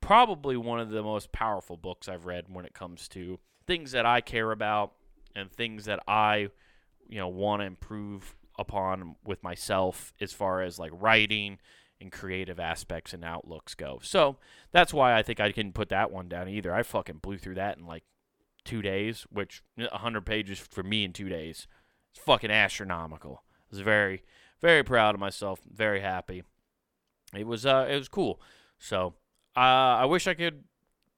probably 0.00 0.56
one 0.56 0.78
of 0.78 0.90
the 0.90 1.02
most 1.02 1.32
powerful 1.32 1.76
books 1.76 2.08
I've 2.08 2.26
read 2.26 2.44
when 2.48 2.64
it 2.64 2.74
comes 2.74 3.08
to 3.08 3.40
things 3.66 3.92
that 3.92 4.06
I 4.06 4.20
care 4.20 4.52
about 4.52 4.92
and 5.34 5.50
things 5.50 5.86
that 5.86 6.00
I 6.06 6.48
you 7.08 7.18
know 7.18 7.28
want 7.28 7.60
to 7.60 7.66
improve 7.66 8.36
upon 8.58 9.16
with 9.24 9.42
myself 9.42 10.12
as 10.20 10.32
far 10.32 10.62
as 10.62 10.78
like 10.78 10.92
writing 10.94 11.58
and 12.02 12.12
creative 12.12 12.60
aspects 12.60 13.12
and 13.12 13.24
outlooks 13.24 13.74
go. 13.74 14.00
So 14.02 14.36
that's 14.72 14.92
why 14.92 15.16
I 15.16 15.22
think 15.22 15.40
I 15.40 15.52
can 15.52 15.72
put 15.72 15.88
that 15.88 16.10
one 16.10 16.28
down 16.28 16.48
either. 16.48 16.74
I 16.74 16.82
fucking 16.82 17.18
blew 17.22 17.38
through 17.38 17.54
that 17.54 17.78
in 17.78 17.86
like 17.86 18.04
two 18.64 18.82
days, 18.82 19.26
which 19.30 19.62
100 19.76 20.26
pages 20.26 20.58
for 20.58 20.82
me 20.82 21.04
in 21.04 21.12
two 21.12 21.28
days. 21.28 21.66
It's 22.10 22.22
fucking 22.22 22.50
astronomical. 22.50 23.42
I 23.46 23.64
was 23.70 23.80
very, 23.80 24.22
very 24.60 24.82
proud 24.82 25.14
of 25.14 25.20
myself. 25.20 25.60
Very 25.70 26.00
happy. 26.00 26.42
It 27.34 27.46
was, 27.46 27.64
uh, 27.64 27.86
it 27.88 27.96
was 27.96 28.08
cool. 28.08 28.40
So, 28.78 29.14
uh, 29.56 29.60
I 30.00 30.04
wish 30.04 30.26
I 30.26 30.34
could 30.34 30.64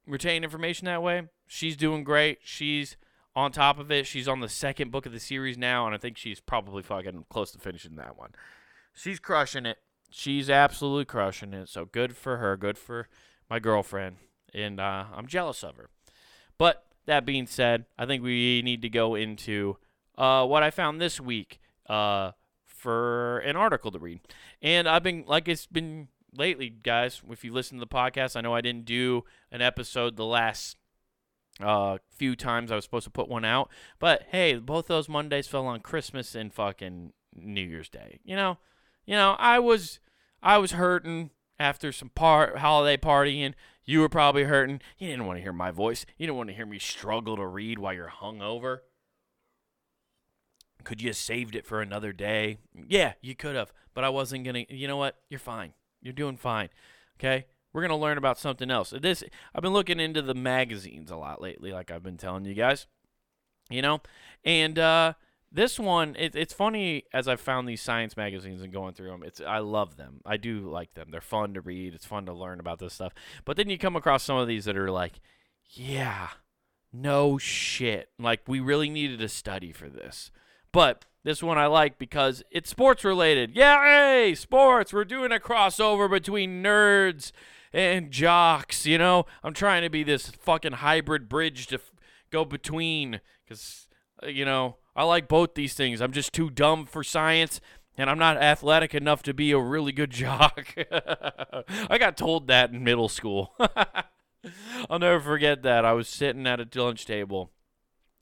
retain 0.06 0.44
information 0.44 0.86
that 0.86 1.02
way. 1.02 1.22
She's 1.46 1.76
doing 1.76 2.04
great. 2.04 2.38
She's 2.42 2.96
on 3.36 3.52
top 3.52 3.78
of 3.78 3.90
it. 3.90 4.06
She's 4.06 4.28
on 4.28 4.40
the 4.40 4.48
second 4.48 4.90
book 4.90 5.06
of 5.06 5.12
the 5.12 5.20
series 5.20 5.58
now, 5.58 5.86
and 5.86 5.94
I 5.94 5.98
think 5.98 6.16
she's 6.16 6.40
probably 6.40 6.82
fucking 6.82 7.26
close 7.28 7.50
to 7.52 7.58
finishing 7.58 7.96
that 7.96 8.16
one. 8.16 8.30
She's 8.94 9.18
crushing 9.18 9.66
it. 9.66 9.78
She's 10.16 10.48
absolutely 10.48 11.06
crushing 11.06 11.52
it. 11.52 11.68
So 11.68 11.86
good 11.86 12.16
for 12.16 12.36
her. 12.36 12.56
Good 12.56 12.78
for 12.78 13.08
my 13.50 13.58
girlfriend. 13.58 14.18
And 14.54 14.78
uh, 14.78 15.06
I'm 15.12 15.26
jealous 15.26 15.64
of 15.64 15.76
her. 15.76 15.90
But 16.56 16.86
that 17.06 17.26
being 17.26 17.48
said, 17.48 17.86
I 17.98 18.06
think 18.06 18.22
we 18.22 18.62
need 18.62 18.80
to 18.82 18.88
go 18.88 19.16
into 19.16 19.76
uh, 20.16 20.46
what 20.46 20.62
I 20.62 20.70
found 20.70 21.00
this 21.00 21.20
week 21.20 21.58
uh, 21.88 22.30
for 22.64 23.40
an 23.40 23.56
article 23.56 23.90
to 23.90 23.98
read. 23.98 24.20
And 24.62 24.88
I've 24.88 25.02
been, 25.02 25.24
like 25.26 25.48
it's 25.48 25.66
been 25.66 26.06
lately, 26.32 26.70
guys, 26.70 27.20
if 27.28 27.42
you 27.42 27.52
listen 27.52 27.78
to 27.78 27.84
the 27.84 27.88
podcast, 27.88 28.36
I 28.36 28.40
know 28.40 28.54
I 28.54 28.60
didn't 28.60 28.84
do 28.84 29.24
an 29.50 29.62
episode 29.62 30.14
the 30.14 30.24
last 30.24 30.76
uh, 31.58 31.98
few 32.12 32.36
times 32.36 32.70
I 32.70 32.76
was 32.76 32.84
supposed 32.84 33.06
to 33.06 33.10
put 33.10 33.28
one 33.28 33.44
out. 33.44 33.68
But 33.98 34.26
hey, 34.30 34.58
both 34.58 34.86
those 34.86 35.08
Mondays 35.08 35.48
fell 35.48 35.66
on 35.66 35.80
Christmas 35.80 36.36
and 36.36 36.54
fucking 36.54 37.14
New 37.34 37.62
Year's 37.62 37.88
Day. 37.88 38.20
You 38.22 38.36
know, 38.36 38.58
you 39.06 39.16
know, 39.16 39.34
I 39.40 39.58
was 39.58 39.98
I 40.44 40.58
was 40.58 40.72
hurting 40.72 41.30
after 41.58 41.90
some 41.90 42.10
part 42.10 42.58
holiday 42.58 43.00
partying. 43.00 43.54
You 43.86 44.00
were 44.00 44.10
probably 44.10 44.44
hurting. 44.44 44.80
You 44.98 45.08
didn't 45.08 45.26
want 45.26 45.38
to 45.38 45.42
hear 45.42 45.52
my 45.52 45.70
voice. 45.70 46.04
You 46.18 46.26
didn't 46.26 46.36
want 46.36 46.50
to 46.50 46.54
hear 46.54 46.66
me 46.66 46.78
struggle 46.78 47.36
to 47.36 47.46
read 47.46 47.78
while 47.78 47.94
you're 47.94 48.12
hungover. 48.20 48.80
Could 50.84 51.00
you 51.00 51.08
have 51.08 51.16
saved 51.16 51.54
it 51.56 51.66
for 51.66 51.80
another 51.80 52.12
day? 52.12 52.58
Yeah, 52.88 53.14
you 53.22 53.34
could 53.34 53.56
have, 53.56 53.72
but 53.94 54.04
I 54.04 54.10
wasn't 54.10 54.44
gonna. 54.44 54.66
You 54.68 54.86
know 54.86 54.98
what? 54.98 55.16
You're 55.30 55.40
fine. 55.40 55.72
You're 56.02 56.12
doing 56.12 56.36
fine. 56.36 56.68
Okay. 57.18 57.46
We're 57.72 57.82
gonna 57.82 57.96
learn 57.96 58.18
about 58.18 58.38
something 58.38 58.70
else. 58.70 58.90
This 58.90 59.24
I've 59.54 59.62
been 59.62 59.72
looking 59.72 59.98
into 59.98 60.22
the 60.22 60.34
magazines 60.34 61.10
a 61.10 61.16
lot 61.16 61.40
lately, 61.40 61.72
like 61.72 61.90
I've 61.90 62.02
been 62.02 62.18
telling 62.18 62.44
you 62.44 62.54
guys. 62.54 62.86
You 63.70 63.80
know, 63.80 64.02
and 64.44 64.78
uh, 64.78 65.14
this 65.54 65.78
one, 65.78 66.16
it, 66.18 66.34
it's 66.34 66.52
funny 66.52 67.04
as 67.14 67.28
I've 67.28 67.40
found 67.40 67.68
these 67.68 67.80
science 67.80 68.16
magazines 68.16 68.60
and 68.60 68.72
going 68.72 68.94
through 68.94 69.10
them. 69.10 69.22
It's 69.24 69.40
I 69.40 69.58
love 69.58 69.96
them. 69.96 70.20
I 70.26 70.36
do 70.36 70.68
like 70.68 70.94
them. 70.94 71.08
They're 71.12 71.20
fun 71.20 71.54
to 71.54 71.60
read. 71.60 71.94
It's 71.94 72.04
fun 72.04 72.26
to 72.26 72.32
learn 72.32 72.58
about 72.58 72.80
this 72.80 72.94
stuff. 72.94 73.14
But 73.44 73.56
then 73.56 73.70
you 73.70 73.78
come 73.78 73.94
across 73.94 74.24
some 74.24 74.36
of 74.36 74.48
these 74.48 74.64
that 74.64 74.76
are 74.76 74.90
like, 74.90 75.20
yeah, 75.70 76.28
no 76.92 77.38
shit. 77.38 78.08
Like 78.18 78.40
we 78.48 78.58
really 78.58 78.90
needed 78.90 79.22
a 79.22 79.28
study 79.28 79.72
for 79.72 79.88
this. 79.88 80.32
But 80.72 81.04
this 81.22 81.40
one 81.40 81.56
I 81.56 81.66
like 81.66 81.98
because 81.98 82.42
it's 82.50 82.68
sports 82.68 83.04
related. 83.04 83.54
Yeah, 83.54 83.82
hey, 83.84 84.34
sports. 84.34 84.92
We're 84.92 85.04
doing 85.04 85.30
a 85.30 85.38
crossover 85.38 86.10
between 86.10 86.64
nerds 86.64 87.30
and 87.72 88.10
jocks. 88.10 88.86
You 88.86 88.98
know, 88.98 89.26
I'm 89.44 89.54
trying 89.54 89.82
to 89.82 89.88
be 89.88 90.02
this 90.02 90.28
fucking 90.30 90.72
hybrid 90.72 91.28
bridge 91.28 91.68
to 91.68 91.76
f- 91.76 91.92
go 92.30 92.44
between 92.44 93.20
because, 93.44 93.86
uh, 94.20 94.26
you 94.26 94.44
know, 94.44 94.78
I 94.96 95.04
like 95.04 95.28
both 95.28 95.54
these 95.54 95.74
things. 95.74 96.00
I'm 96.00 96.12
just 96.12 96.32
too 96.32 96.50
dumb 96.50 96.86
for 96.86 97.02
science. 97.02 97.60
And 97.96 98.10
I'm 98.10 98.18
not 98.18 98.36
athletic 98.38 98.92
enough 98.92 99.22
to 99.22 99.32
be 99.32 99.52
a 99.52 99.58
really 99.58 99.92
good 99.92 100.10
jock. 100.12 100.74
I 101.88 101.96
got 101.98 102.16
told 102.16 102.48
that 102.48 102.70
in 102.70 102.82
middle 102.82 103.08
school. 103.08 103.54
I'll 104.90 104.98
never 104.98 105.20
forget 105.20 105.62
that. 105.62 105.84
I 105.84 105.92
was 105.92 106.08
sitting 106.08 106.46
at 106.46 106.60
a 106.60 106.82
lunch 106.82 107.06
table 107.06 107.50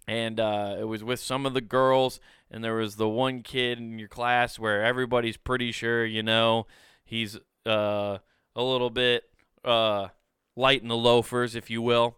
and 0.07 0.41
uh, 0.41 0.77
it 0.79 0.85
was 0.85 1.05
with 1.05 1.21
some 1.21 1.47
of 1.47 1.55
the 1.55 1.61
girls 1.61 2.21
and 2.51 2.63
there 2.63 2.75
was 2.75 2.97
the 2.97 3.09
one 3.09 3.43
kid 3.43 3.79
in 3.79 3.99
your 3.99 4.09
class 4.09 4.59
where 4.59 4.85
everybody's 4.85 5.37
pretty 5.37 5.73
sure 5.73 6.05
you 6.05 6.23
know 6.23 6.67
he's 7.05 7.39
uh, 7.67 8.19
a 8.57 8.63
little 8.63 8.91
bit 8.91 9.25
uh, 9.65 10.09
light 10.57 10.83
in 10.83 10.89
the 10.89 10.97
loafers 10.97 11.55
if 11.55 11.71
you 11.71 11.81
will 11.81 12.17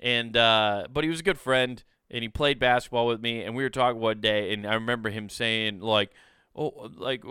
and 0.00 0.36
uh, 0.36 0.86
but 0.92 1.04
he 1.04 1.10
was 1.10 1.20
a 1.20 1.24
good 1.24 1.38
friend 1.38 1.84
and 2.10 2.22
he 2.22 2.28
played 2.28 2.58
basketball 2.58 3.06
with 3.06 3.20
me 3.20 3.42
and 3.42 3.54
we 3.54 3.62
were 3.62 3.70
talking 3.70 4.00
one 4.00 4.20
day 4.20 4.52
and 4.52 4.66
i 4.66 4.74
remember 4.74 5.10
him 5.10 5.28
saying 5.28 5.80
like 5.80 6.10
oh 6.54 6.90
like 6.96 7.22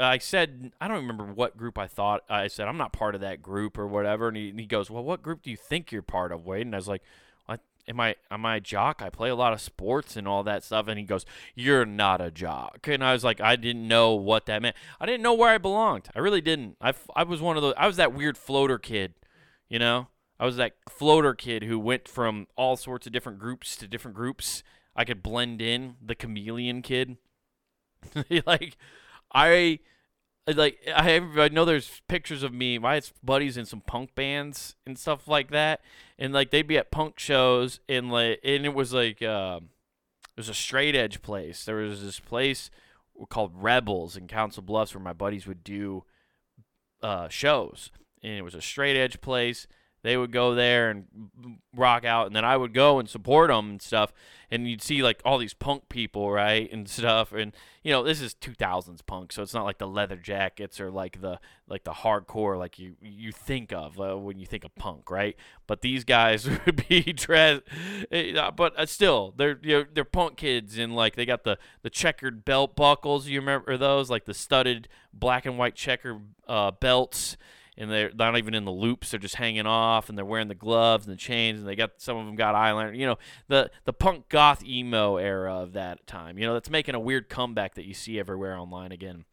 i 0.00 0.18
said 0.18 0.72
i 0.80 0.88
don't 0.88 0.98
remember 0.98 1.24
what 1.24 1.56
group 1.56 1.78
i 1.78 1.86
thought 1.86 2.22
i 2.28 2.46
said 2.48 2.68
i'm 2.68 2.76
not 2.76 2.92
part 2.92 3.14
of 3.14 3.20
that 3.20 3.42
group 3.42 3.78
or 3.78 3.86
whatever 3.86 4.28
and 4.28 4.36
he, 4.36 4.50
and 4.50 4.60
he 4.60 4.66
goes 4.66 4.90
well 4.90 5.04
what 5.04 5.22
group 5.22 5.42
do 5.42 5.50
you 5.50 5.56
think 5.56 5.92
you're 5.92 6.02
part 6.02 6.32
of 6.32 6.46
wade 6.46 6.66
and 6.66 6.74
i 6.74 6.78
was 6.78 6.88
like 6.88 7.02
am 7.88 8.00
I 8.00 8.16
am 8.30 8.44
I 8.46 8.56
a 8.56 8.60
jock? 8.60 9.02
I 9.02 9.10
play 9.10 9.28
a 9.28 9.34
lot 9.34 9.52
of 9.52 9.60
sports 9.60 10.16
and 10.16 10.26
all 10.26 10.42
that 10.44 10.64
stuff. 10.64 10.88
And 10.88 10.98
he 10.98 11.04
goes, 11.04 11.24
You're 11.54 11.86
not 11.86 12.20
a 12.20 12.30
jock. 12.30 12.86
And 12.88 13.04
I 13.04 13.12
was 13.12 13.24
like, 13.24 13.40
I 13.40 13.56
didn't 13.56 13.86
know 13.86 14.14
what 14.14 14.46
that 14.46 14.62
meant. 14.62 14.76
I 15.00 15.06
didn't 15.06 15.22
know 15.22 15.34
where 15.34 15.50
I 15.50 15.58
belonged. 15.58 16.08
I 16.14 16.20
really 16.20 16.40
didn't. 16.40 16.76
I, 16.80 16.94
I 17.14 17.24
was 17.24 17.40
one 17.40 17.56
of 17.56 17.62
those. 17.62 17.74
I 17.76 17.86
was 17.86 17.96
that 17.96 18.12
weird 18.12 18.36
floater 18.38 18.78
kid, 18.78 19.14
you 19.68 19.78
know. 19.78 20.08
I 20.44 20.46
was 20.46 20.56
that 20.56 20.74
floater 20.90 21.32
kid 21.32 21.62
who 21.62 21.78
went 21.78 22.06
from 22.06 22.48
all 22.54 22.76
sorts 22.76 23.06
of 23.06 23.14
different 23.14 23.38
groups 23.38 23.76
to 23.76 23.88
different 23.88 24.14
groups. 24.14 24.62
I 24.94 25.06
could 25.06 25.22
blend 25.22 25.62
in, 25.62 25.94
the 26.04 26.14
chameleon 26.14 26.82
kid. 26.82 27.16
like, 28.46 28.76
I 29.32 29.78
like 30.46 30.80
I 30.86 31.16
I 31.38 31.48
know 31.48 31.64
there's 31.64 32.02
pictures 32.08 32.42
of 32.42 32.52
me. 32.52 32.76
My 32.76 33.00
buddies 33.22 33.56
in 33.56 33.64
some 33.64 33.80
punk 33.80 34.14
bands 34.14 34.76
and 34.84 34.98
stuff 34.98 35.26
like 35.26 35.50
that, 35.52 35.80
and 36.18 36.34
like 36.34 36.50
they'd 36.50 36.68
be 36.68 36.76
at 36.76 36.90
punk 36.90 37.18
shows 37.18 37.80
and 37.88 38.12
like 38.12 38.38
and 38.44 38.66
it 38.66 38.74
was 38.74 38.92
like 38.92 39.22
uh, 39.22 39.60
it 39.62 40.36
was 40.36 40.50
a 40.50 40.54
straight 40.54 40.94
edge 40.94 41.22
place. 41.22 41.64
There 41.64 41.76
was 41.76 42.02
this 42.02 42.20
place 42.20 42.70
called 43.30 43.52
Rebels 43.54 44.14
in 44.14 44.28
Council 44.28 44.62
Bluffs 44.62 44.94
where 44.94 45.02
my 45.02 45.14
buddies 45.14 45.46
would 45.46 45.64
do 45.64 46.04
uh, 47.02 47.30
shows, 47.30 47.90
and 48.22 48.34
it 48.34 48.42
was 48.42 48.54
a 48.54 48.60
straight 48.60 48.98
edge 48.98 49.22
place 49.22 49.66
they 50.04 50.16
would 50.16 50.30
go 50.30 50.54
there 50.54 50.90
and 50.90 51.06
rock 51.74 52.04
out 52.04 52.26
and 52.28 52.36
then 52.36 52.44
i 52.44 52.56
would 52.56 52.72
go 52.72 53.00
and 53.00 53.08
support 53.08 53.48
them 53.48 53.70
and 53.70 53.82
stuff 53.82 54.12
and 54.50 54.68
you'd 54.68 54.82
see 54.82 55.02
like 55.02 55.20
all 55.24 55.38
these 55.38 55.54
punk 55.54 55.88
people 55.88 56.30
right 56.30 56.72
and 56.72 56.88
stuff 56.88 57.32
and 57.32 57.52
you 57.82 57.90
know 57.90 58.04
this 58.04 58.20
is 58.20 58.34
2000s 58.34 59.00
punk 59.04 59.32
so 59.32 59.42
it's 59.42 59.54
not 59.54 59.64
like 59.64 59.78
the 59.78 59.88
leather 59.88 60.16
jackets 60.16 60.80
or 60.80 60.90
like 60.90 61.20
the 61.20 61.40
like 61.66 61.84
the 61.84 61.92
hardcore 61.92 62.58
like 62.58 62.78
you 62.78 62.94
you 63.00 63.32
think 63.32 63.72
of 63.72 63.98
uh, 63.98 64.16
when 64.16 64.38
you 64.38 64.46
think 64.46 64.64
of 64.64 64.74
punk 64.74 65.10
right? 65.10 65.36
But 65.66 65.80
these 65.80 66.04
guys 66.04 66.48
would 66.66 66.86
be 66.88 67.00
dressed 67.12 67.62
eh, 68.10 68.50
but 68.50 68.78
uh, 68.78 68.86
still 68.86 69.32
they're 69.36 69.58
you 69.62 69.78
know, 69.78 69.84
they're 69.92 70.04
punk 70.04 70.36
kids 70.36 70.78
and 70.78 70.94
like 70.94 71.16
they 71.16 71.26
got 71.26 71.44
the 71.44 71.58
the 71.82 71.90
checkered 71.90 72.44
belt 72.44 72.76
buckles 72.76 73.26
you 73.26 73.40
remember 73.40 73.76
those? 73.76 74.10
Like 74.10 74.26
the 74.26 74.34
studded 74.34 74.88
black 75.12 75.46
and 75.46 75.58
white 75.58 75.74
checker 75.74 76.20
uh, 76.46 76.70
belts 76.72 77.36
and 77.76 77.90
they're 77.90 78.10
not 78.14 78.36
even 78.38 78.54
in 78.54 78.64
the 78.64 78.72
loops; 78.72 79.10
they're 79.10 79.20
just 79.20 79.36
hanging 79.36 79.66
off, 79.66 80.08
and 80.08 80.16
they're 80.16 80.24
wearing 80.24 80.48
the 80.48 80.54
gloves 80.54 81.06
and 81.06 81.12
the 81.12 81.18
chains, 81.18 81.60
and 81.60 81.68
they 81.68 81.76
got 81.76 81.92
some 81.98 82.16
of 82.16 82.26
them 82.26 82.36
got 82.36 82.54
eyeliner. 82.54 82.96
You 82.96 83.06
know, 83.06 83.18
the 83.48 83.70
the 83.84 83.92
punk 83.92 84.28
goth 84.28 84.64
emo 84.64 85.16
era 85.16 85.54
of 85.54 85.72
that 85.72 86.06
time. 86.06 86.38
You 86.38 86.46
know, 86.46 86.54
that's 86.54 86.70
making 86.70 86.94
a 86.94 87.00
weird 87.00 87.28
comeback 87.28 87.74
that 87.74 87.84
you 87.84 87.94
see 87.94 88.18
everywhere 88.18 88.56
online 88.56 88.92
again. 88.92 89.24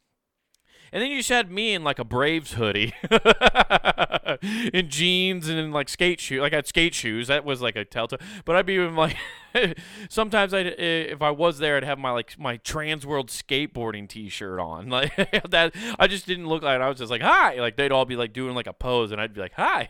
And 0.94 1.02
then 1.02 1.10
you 1.10 1.18
just 1.18 1.30
had 1.30 1.50
me 1.50 1.74
in 1.74 1.84
like 1.84 2.00
a 2.00 2.04
Braves 2.04 2.54
hoodie, 2.54 2.94
in 4.74 4.90
jeans 4.90 5.48
and 5.48 5.58
in 5.58 5.72
like 5.72 5.88
skate 5.88 6.20
shoes. 6.20 6.42
Like 6.42 6.52
I 6.52 6.58
had 6.58 6.68
skate 6.68 6.94
shoes. 6.94 7.28
That 7.28 7.46
was 7.46 7.62
like 7.62 7.78
a 7.78 7.86
telltale. 7.86 8.20
But 8.44 8.58
I'd 8.58 8.66
be 8.66 8.76
in 8.76 8.96
like, 8.96 9.16
sometimes 10.10 10.54
I, 10.54 10.60
if 10.60 11.22
I 11.22 11.32
was 11.32 11.60
there, 11.60 11.78
I'd 11.78 11.86
have 11.86 11.98
my 11.98 12.12
like 12.12 12.38
my 12.38 12.58
Trans 12.58 13.06
World 13.06 13.30
skateboarding 13.30 14.08
T-shirt 14.08 14.60
on. 14.60 14.90
Like 15.02 15.16
that, 15.50 15.74
I 15.98 16.08
just 16.08 16.28
didn't 16.28 16.48
look 16.48 16.64
like. 16.64 16.82
I 16.82 16.90
was 16.90 16.98
just 16.98 17.10
like 17.10 17.22
hi. 17.22 17.60
Like 17.60 17.78
they'd 17.78 17.92
all 17.92 18.06
be 18.06 18.18
like 18.18 18.34
doing 18.34 18.54
like 18.54 18.68
a 18.68 18.74
pose, 18.74 19.12
and 19.12 19.22
I'd 19.22 19.34
be 19.34 19.42
like 19.42 19.54
hi. 19.54 19.90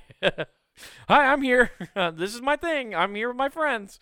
Hi, 1.08 1.32
I'm 1.32 1.42
here. 1.42 1.72
this 1.96 2.34
is 2.34 2.42
my 2.42 2.56
thing. 2.56 2.96
I'm 2.96 3.16
here 3.16 3.28
with 3.28 3.38
my 3.38 3.50
friends. 3.50 4.00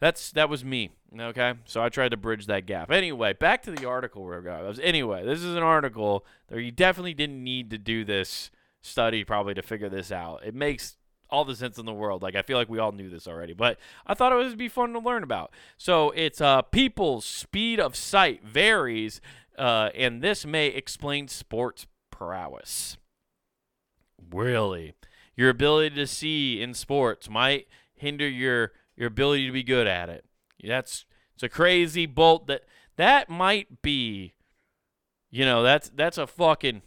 That's 0.00 0.30
that 0.32 0.48
was 0.48 0.64
me. 0.64 0.90
Okay, 1.18 1.54
so 1.64 1.82
I 1.82 1.88
tried 1.88 2.10
to 2.10 2.16
bridge 2.16 2.46
that 2.46 2.66
gap. 2.66 2.90
Anyway, 2.90 3.32
back 3.32 3.62
to 3.62 3.70
the 3.70 3.86
article 3.86 4.24
where 4.24 4.50
I 4.50 4.62
was. 4.62 4.78
Anyway, 4.80 5.24
this 5.24 5.42
is 5.42 5.56
an 5.56 5.62
article 5.62 6.24
that 6.48 6.60
you 6.60 6.70
definitely 6.70 7.14
didn't 7.14 7.42
need 7.42 7.70
to 7.70 7.78
do 7.78 8.04
this 8.04 8.50
study 8.82 9.24
probably 9.24 9.54
to 9.54 9.62
figure 9.62 9.88
this 9.88 10.12
out. 10.12 10.44
It 10.44 10.54
makes 10.54 10.96
all 11.30 11.44
the 11.44 11.56
sense 11.56 11.78
in 11.78 11.86
the 11.86 11.92
world. 11.92 12.22
Like 12.22 12.34
I 12.34 12.42
feel 12.42 12.58
like 12.58 12.68
we 12.68 12.78
all 12.78 12.92
knew 12.92 13.08
this 13.08 13.26
already, 13.26 13.52
but 13.52 13.78
I 14.06 14.14
thought 14.14 14.32
it 14.32 14.36
would 14.36 14.58
be 14.58 14.68
fun 14.68 14.92
to 14.92 14.98
learn 14.98 15.22
about. 15.22 15.52
So 15.76 16.10
it's 16.10 16.40
uh, 16.40 16.62
people's 16.62 17.24
speed 17.24 17.80
of 17.80 17.96
sight 17.96 18.44
varies, 18.44 19.20
uh, 19.58 19.90
and 19.94 20.22
this 20.22 20.46
may 20.46 20.68
explain 20.68 21.28
sports 21.28 21.86
prowess. 22.10 22.96
Really, 24.30 24.94
your 25.38 25.50
ability 25.50 25.94
to 25.94 26.06
see 26.06 26.60
in 26.60 26.74
sports 26.74 27.30
might 27.30 27.68
hinder 27.94 28.28
your 28.28 28.72
your 28.96 29.06
ability 29.06 29.46
to 29.46 29.52
be 29.52 29.62
good 29.62 29.86
at 29.86 30.08
it. 30.08 30.24
That's 30.62 31.06
it's 31.34 31.44
a 31.44 31.48
crazy 31.48 32.06
bolt 32.06 32.48
that 32.48 32.62
that 32.96 33.30
might 33.30 33.80
be. 33.80 34.34
You 35.30 35.44
know, 35.44 35.62
that's 35.62 35.90
that's 35.90 36.18
a 36.18 36.26
fucking 36.26 36.82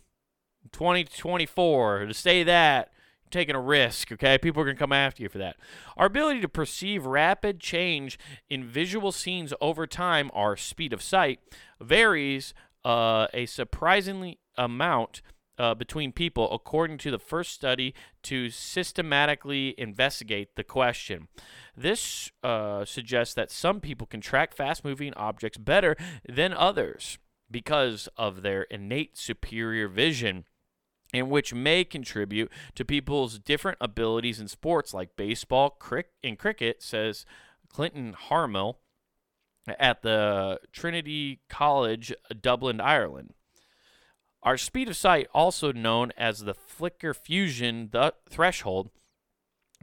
2024 0.74 2.08
to 2.08 2.14
say 2.14 2.44
that 2.44 2.92
taking 3.30 3.56
a 3.56 3.62
risk, 3.62 4.12
okay? 4.12 4.38
People 4.38 4.62
are 4.62 4.66
going 4.66 4.76
to 4.76 4.80
come 4.80 4.92
after 4.92 5.24
you 5.24 5.30
for 5.30 5.38
that. 5.38 5.56
Our 5.96 6.08
ability 6.08 6.42
to 6.42 6.50
perceive 6.50 7.06
rapid 7.06 7.62
change 7.62 8.20
in 8.50 8.66
visual 8.66 9.14
scenes 9.14 9.54
over 9.62 9.88
time, 9.88 10.30
our 10.34 10.58
speed 10.58 10.92
of 10.92 11.02
sight, 11.02 11.40
varies 11.80 12.54
uh, 12.84 13.28
a 13.34 13.46
surprisingly 13.46 14.40
amount 14.58 15.22
uh, 15.58 15.76
between 15.76 16.12
people, 16.12 16.52
according 16.52 16.98
to 17.00 17.12
the 17.12 17.20
first 17.20 17.52
study 17.52 17.94
to 18.24 18.50
systematically 18.50 19.76
investigate 19.78 20.56
the 20.56 20.64
question. 20.64 21.28
This 21.76 22.32
uh, 22.44 22.86
suggests 22.86 23.34
that 23.36 23.52
some 23.52 23.80
people 23.80 24.08
can 24.08 24.22
track 24.22 24.54
fast 24.54 24.84
moving 24.84 25.14
objects 25.16 25.58
better 25.58 25.96
than 26.28 26.54
others 26.54 27.18
because 27.50 28.08
of 28.18 28.42
their 28.42 28.64
innate 28.64 29.18
superior 29.18 29.88
vision 29.88 30.46
and 31.14 31.30
which 31.30 31.54
may 31.54 31.84
contribute 31.84 32.50
to 32.76 32.86
people's 32.86 33.38
different 33.38 33.78
abilities 33.82 34.40
in 34.40 34.48
sports 34.48 34.94
like 34.94 35.16
baseball 35.16 35.70
crick, 35.70 36.10
and 36.24 36.40
cricket, 36.40 36.82
says 36.82 37.26
Clinton 37.70 38.16
Haarlem 38.30 38.76
at 39.80 40.02
the 40.02 40.60
Trinity 40.72 41.42
College, 41.50 42.14
Dublin, 42.40 42.80
Ireland. 42.80 43.34
Our 44.44 44.58
speed 44.58 44.90
of 44.90 44.96
sight, 44.96 45.28
also 45.34 45.72
known 45.72 46.12
as 46.18 46.40
the 46.40 46.54
flicker 46.54 47.14
fusion 47.14 47.92
threshold, 48.30 48.90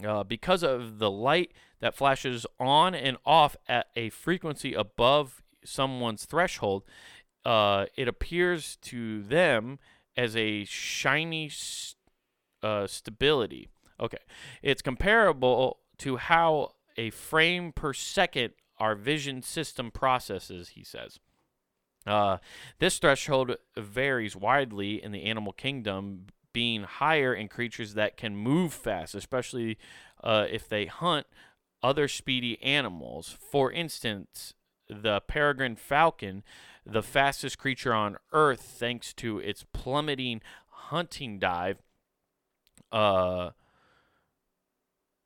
uh, 0.05 0.25
because 0.25 0.63
of 0.63 0.99
the 0.99 1.11
light 1.11 1.53
that 1.81 1.95
flashes 1.95 2.45
on 2.59 2.95
and 2.95 3.17
off 3.25 3.57
at 3.69 3.87
a 3.95 4.11
frequency 4.11 4.75
above 4.75 5.43
someone's 5.65 6.25
threshold, 6.25 6.85
uh, 7.45 7.87
it 7.97 8.09
appears 8.09 8.77
to 8.83 9.23
them 9.23 9.79
as 10.17 10.37
a 10.37 10.65
shiny 10.65 11.51
uh, 12.63 12.87
stability. 12.87 13.69
Okay. 14.01 14.19
It's 14.63 14.83
comparable 14.83 15.79
to 15.99 16.17
how 16.17 16.73
a 16.97 17.11
frame 17.11 17.73
per 17.73 17.93
second 17.93 18.55
our 18.79 18.95
vision 18.95 19.43
system 19.43 19.91
processes, 19.91 20.71
he 20.71 20.85
says. 20.85 21.19
Uh, 22.09 22.39
this 22.79 22.99
threshold 22.99 23.57
varies 23.77 24.35
widely 24.35 25.03
in 25.03 25.13
the 25.13 25.25
animal 25.25 25.53
kingdom, 25.53 26.27
being 26.53 26.83
higher 26.83 27.35
in 27.35 27.49
creatures 27.49 27.95
that 27.95 28.17
can 28.17 28.37
move 28.37 28.73
fast, 28.73 29.15
especially 29.15 29.79
uh, 30.25 30.47
if 30.51 30.69
they 30.69 30.87
hunt 30.87 31.27
other 31.83 32.09
speedy 32.09 32.61
animals. 32.63 33.37
For 33.39 33.71
instance, 33.71 34.55
the 34.89 35.21
peregrine 35.21 35.77
falcon 35.77 36.43
the 36.89 37.03
fastest 37.03 37.59
creature 37.59 37.93
on 37.93 38.17
Earth 38.33 38.63
thanks 38.63 39.13
to 39.15 39.39
its 39.39 39.65
plummeting 39.73 40.41
hunting 40.69 41.39
dive. 41.39 41.79
Uh, 42.91 43.51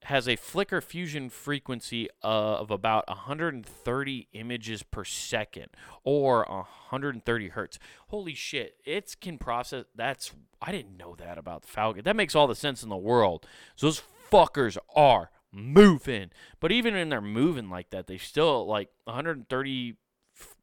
has 0.05 0.29
a 0.29 0.37
flicker 0.37 0.81
fusion 0.81 1.31
frequency 1.31 2.09
uh, 2.23 2.57
of 2.57 2.71
about 2.71 3.09
130 3.09 4.29
images 4.33 4.83
per 4.83 5.05
second 5.05 5.67
or 6.03 6.45
130 6.49 7.49
hertz. 7.49 7.79
Holy 8.09 8.35
shit, 8.35 8.77
it 8.85 9.17
can 9.21 9.39
process 9.39 9.85
that's 9.95 10.33
I 10.61 10.73
didn't 10.73 10.97
know 10.97 11.15
that 11.17 11.39
about 11.39 11.63
the 11.63 11.69
Falcon. 11.69 12.05
That 12.05 12.17
makes 12.17 12.35
all 12.35 12.47
the 12.47 12.55
sense 12.55 12.83
in 12.83 12.89
the 12.89 12.97
world. 12.97 13.47
So 13.77 13.87
those 13.87 14.03
fuckers 14.31 14.77
are 14.95 15.31
moving. 15.53 16.31
But 16.61 16.73
even 16.73 16.95
when 16.95 17.09
they're 17.09 17.21
moving 17.21 17.69
like 17.69 17.91
that, 17.91 18.07
they 18.07 18.19
still 18.19 18.67
like 18.67 18.89
130 19.05 19.97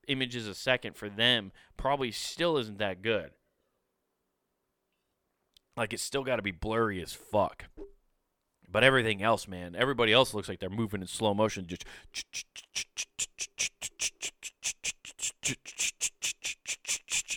images 0.07 0.47
a 0.47 0.55
second 0.55 0.95
for 0.95 1.07
them 1.07 1.51
probably 1.77 2.11
still 2.11 2.57
isn't 2.57 2.79
that 2.79 3.01
good. 3.01 3.31
Like 5.77 5.93
it's 5.93 6.03
still 6.03 6.23
got 6.23 6.37
to 6.37 6.41
be 6.41 6.51
blurry 6.51 7.01
as 7.01 7.13
fuck. 7.13 7.65
But 8.71 8.83
everything 8.83 9.23
else, 9.23 9.47
man, 9.47 9.75
everybody 9.75 10.13
else 10.13 10.33
looks 10.33 10.47
like 10.47 10.59
they're 10.59 10.69
moving 10.69 11.01
in 11.01 11.07
slow 11.07 11.33
motion, 11.33 11.67
just 11.67 11.85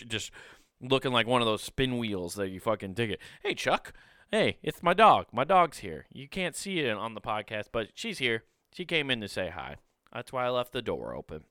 just 0.07 0.31
looking 0.81 1.11
like 1.11 1.27
one 1.27 1.41
of 1.41 1.47
those 1.47 1.63
spin 1.63 1.97
wheels 1.97 2.35
that 2.35 2.49
you 2.49 2.59
fucking 2.59 2.93
dig 2.93 3.11
it. 3.11 3.19
Hey, 3.41 3.55
Chuck. 3.55 3.93
Hey, 4.31 4.57
it's 4.63 4.83
my 4.83 4.93
dog. 4.93 5.27
My 5.31 5.43
dog's 5.43 5.79
here. 5.79 6.05
You 6.11 6.27
can't 6.27 6.55
see 6.55 6.79
it 6.79 6.91
on 6.91 7.13
the 7.13 7.21
podcast, 7.21 7.65
but 7.71 7.89
she's 7.93 8.17
here. 8.17 8.43
She 8.73 8.85
came 8.85 9.09
in 9.11 9.21
to 9.21 9.27
say 9.27 9.49
hi. 9.49 9.77
That's 10.11 10.33
why 10.33 10.45
I 10.45 10.49
left 10.49 10.73
the 10.73 10.81
door 10.81 11.15
open. 11.15 11.43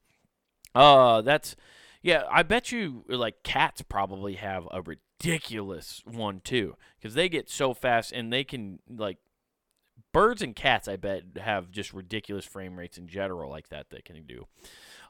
Uh, 0.74 1.20
that's 1.22 1.56
yeah. 2.02 2.22
I 2.30 2.42
bet 2.42 2.72
you 2.72 3.04
like 3.08 3.42
cats 3.42 3.82
probably 3.82 4.34
have 4.34 4.66
a 4.70 4.82
ridiculous 4.82 6.02
one 6.04 6.40
too, 6.40 6.76
because 6.98 7.14
they 7.14 7.28
get 7.28 7.50
so 7.50 7.74
fast 7.74 8.12
and 8.12 8.32
they 8.32 8.44
can 8.44 8.80
like 8.88 9.18
birds 10.12 10.42
and 10.42 10.54
cats. 10.54 10.88
I 10.88 10.96
bet 10.96 11.24
have 11.40 11.70
just 11.70 11.92
ridiculous 11.92 12.44
frame 12.44 12.78
rates 12.78 12.98
in 12.98 13.08
general 13.08 13.50
like 13.50 13.68
that. 13.68 13.90
They 13.90 14.00
can 14.00 14.22
do. 14.26 14.46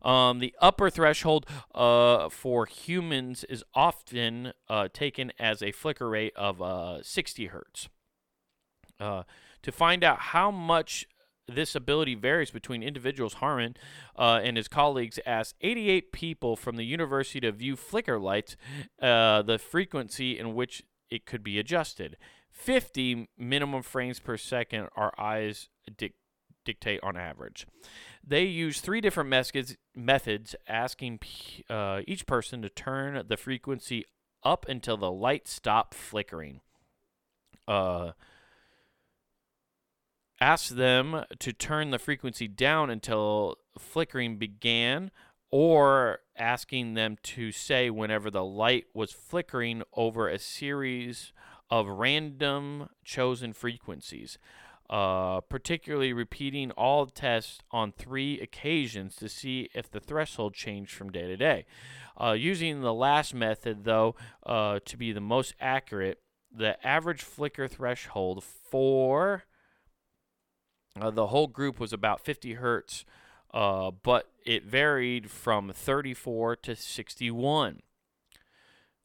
Um, 0.09 0.41
the 0.41 0.55
upper 0.61 0.91
threshold 0.91 1.47
uh, 1.75 2.29
for 2.29 2.67
humans 2.67 3.45
is 3.45 3.63
often 3.75 4.53
uh, 4.69 4.89
taken 4.93 5.33
as 5.39 5.63
a 5.63 5.73
flicker 5.73 6.09
rate 6.09 6.33
of 6.37 6.61
uh, 6.61 7.03
60 7.03 7.47
hertz. 7.47 7.89
Uh, 8.99 9.23
to 9.63 9.73
find 9.73 10.05
out 10.05 10.19
how 10.19 10.51
much 10.51 11.07
this 11.49 11.75
ability 11.75 12.15
varies 12.15 12.51
between 12.51 12.83
individuals. 12.83 13.35
Harmon 13.35 13.77
uh, 14.17 14.41
and 14.43 14.57
his 14.57 14.69
colleagues 14.69 15.19
asked 15.27 15.57
88 15.61 16.13
people 16.13 16.57
from 16.57 16.77
the 16.77 16.85
university 16.85 17.41
to 17.41 17.53
view 17.53 17.77
flicker 17.77 18.19
lights, 18.19 18.57
uh, 19.01 19.43
the 19.43 19.59
frequency 19.59 20.39
in 20.39 20.55
which 20.55 20.83
it 21.11 21.27
could 21.27 21.43
be 21.43 21.59
adjusted. 21.59 22.17
50 22.53 23.29
minimum 23.37 23.83
frames 23.83 24.21
per 24.21 24.37
second 24.37 24.89
our 24.95 25.13
eyes 25.19 25.69
dic- 25.97 26.15
dictate 26.65 27.01
on 27.03 27.17
average. 27.17 27.67
They 28.25 28.45
use 28.45 28.81
three 28.81 29.01
different 29.01 29.31
methods, 29.31 30.55
asking 30.69 31.19
p- 31.19 31.65
uh, 31.69 32.03
each 32.07 32.27
person 32.27 32.63
to 32.63 32.69
turn 32.69 33.25
the 33.27 33.37
frequency 33.37 34.05
up 34.45 34.67
until 34.69 34.97
the 34.97 35.11
light 35.11 35.49
stopped 35.49 35.95
flickering. 35.95 36.61
Uh, 37.67 38.13
asked 40.41 40.77
them 40.77 41.25
to 41.39 41.53
turn 41.53 41.91
the 41.91 41.99
frequency 41.99 42.49
down 42.49 42.91
until 42.91 43.57
flickering 43.79 44.37
began, 44.37 45.11
or 45.51 46.21
asking 46.37 46.95
them 46.95 47.17
to 47.23 47.53
say 47.53 47.91
whenever 47.91 48.31
the 48.31 48.45
light 48.45 48.87
was 48.95 49.13
flickering 49.13 49.83
over 49.95 50.29
a 50.29 50.39
series 50.39 51.33
of 51.73 51.89
random 51.89 52.87
chosen 53.03 53.55
frequencies. 53.55 54.39
Uh, 54.91 55.41
particularly 55.41 56.13
repeating 56.13 56.71
all 56.73 57.07
tests 57.07 57.61
on 57.71 57.91
three 57.91 58.39
occasions 58.41 59.17
to 59.17 59.27
see 59.27 59.71
if 59.75 59.91
the 59.91 60.01
threshold 60.01 60.53
changed 60.53 60.93
from 60.93 61.11
day 61.11 61.27
to 61.27 61.35
day. 61.35 61.65
Uh, 62.21 62.33
using 62.33 62.83
the 62.83 62.93
last 62.93 63.33
method, 63.33 63.85
though, 63.85 64.15
uh, 64.45 64.79
to 64.85 64.99
be 64.99 65.11
the 65.11 65.21
most 65.21 65.55
accurate, 65.59 66.21
the 66.55 66.77
average 66.87 67.23
flicker 67.23 67.67
threshold 67.67 68.45
for 68.45 69.45
uh, 71.01 71.11
the 71.11 71.29
whole 71.29 71.47
group 71.47 71.81
was 71.81 71.95
about 71.95 72.21
50 72.21 72.55
hertz, 72.55 73.07
uh, 73.55 73.91
but 73.91 74.29
it 74.45 74.65
varied 74.65 75.31
from 75.31 75.73
34 75.73 76.57
to 76.57 76.77
61. 76.77 77.81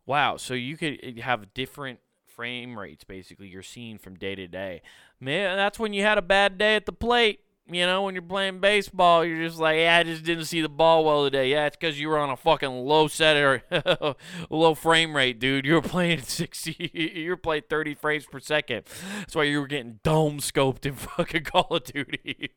Wow, 0.05 0.35
so 0.35 0.53
you 0.53 0.75
could 0.75 1.19
have 1.19 1.53
different 1.53 1.99
frame 2.37 2.77
rates 2.77 3.03
basically 3.03 3.47
you're 3.47 3.63
seeing 3.63 3.97
from 3.97 4.15
day 4.15 4.35
to 4.35 4.47
day. 4.47 4.81
Man, 5.19 5.57
that's 5.57 5.79
when 5.79 5.91
you 5.91 6.03
had 6.03 6.19
a 6.19 6.21
bad 6.21 6.57
day 6.57 6.75
at 6.75 6.85
the 6.85 6.93
plate. 6.93 7.39
You 7.69 7.85
know, 7.85 8.03
when 8.03 8.15
you're 8.15 8.21
playing 8.21 8.61
baseball, 8.61 9.25
you're 9.25 9.45
just 9.45 9.59
like, 9.59 9.75
yeah, 9.75 9.97
I 9.97 10.03
just 10.03 10.23
didn't 10.23 10.45
see 10.45 10.61
the 10.61 10.69
ball 10.69 11.03
well 11.03 11.25
today. 11.25 11.49
Yeah, 11.49 11.65
it's 11.65 11.75
because 11.75 11.99
you 11.99 12.07
were 12.07 12.17
on 12.17 12.29
a 12.29 12.37
fucking 12.37 12.69
low 12.69 13.09
set 13.09 13.35
or 13.35 14.15
low 14.49 14.73
frame 14.73 15.13
rate, 15.13 15.39
dude. 15.39 15.65
You 15.65 15.73
were 15.73 15.81
playing 15.81 16.21
60, 16.25 16.91
you 16.93 17.29
were 17.31 17.35
playing 17.35 17.63
30 17.69 17.95
frames 17.95 18.25
per 18.25 18.39
second. 18.39 18.83
That's 19.17 19.35
why 19.35 19.43
you 19.43 19.59
were 19.59 19.67
getting 19.67 19.99
dome 20.03 20.37
scoped 20.37 20.85
in 20.85 20.93
fucking 20.95 21.43
Call 21.43 21.67
of 21.71 21.83
Duty. 21.83 22.51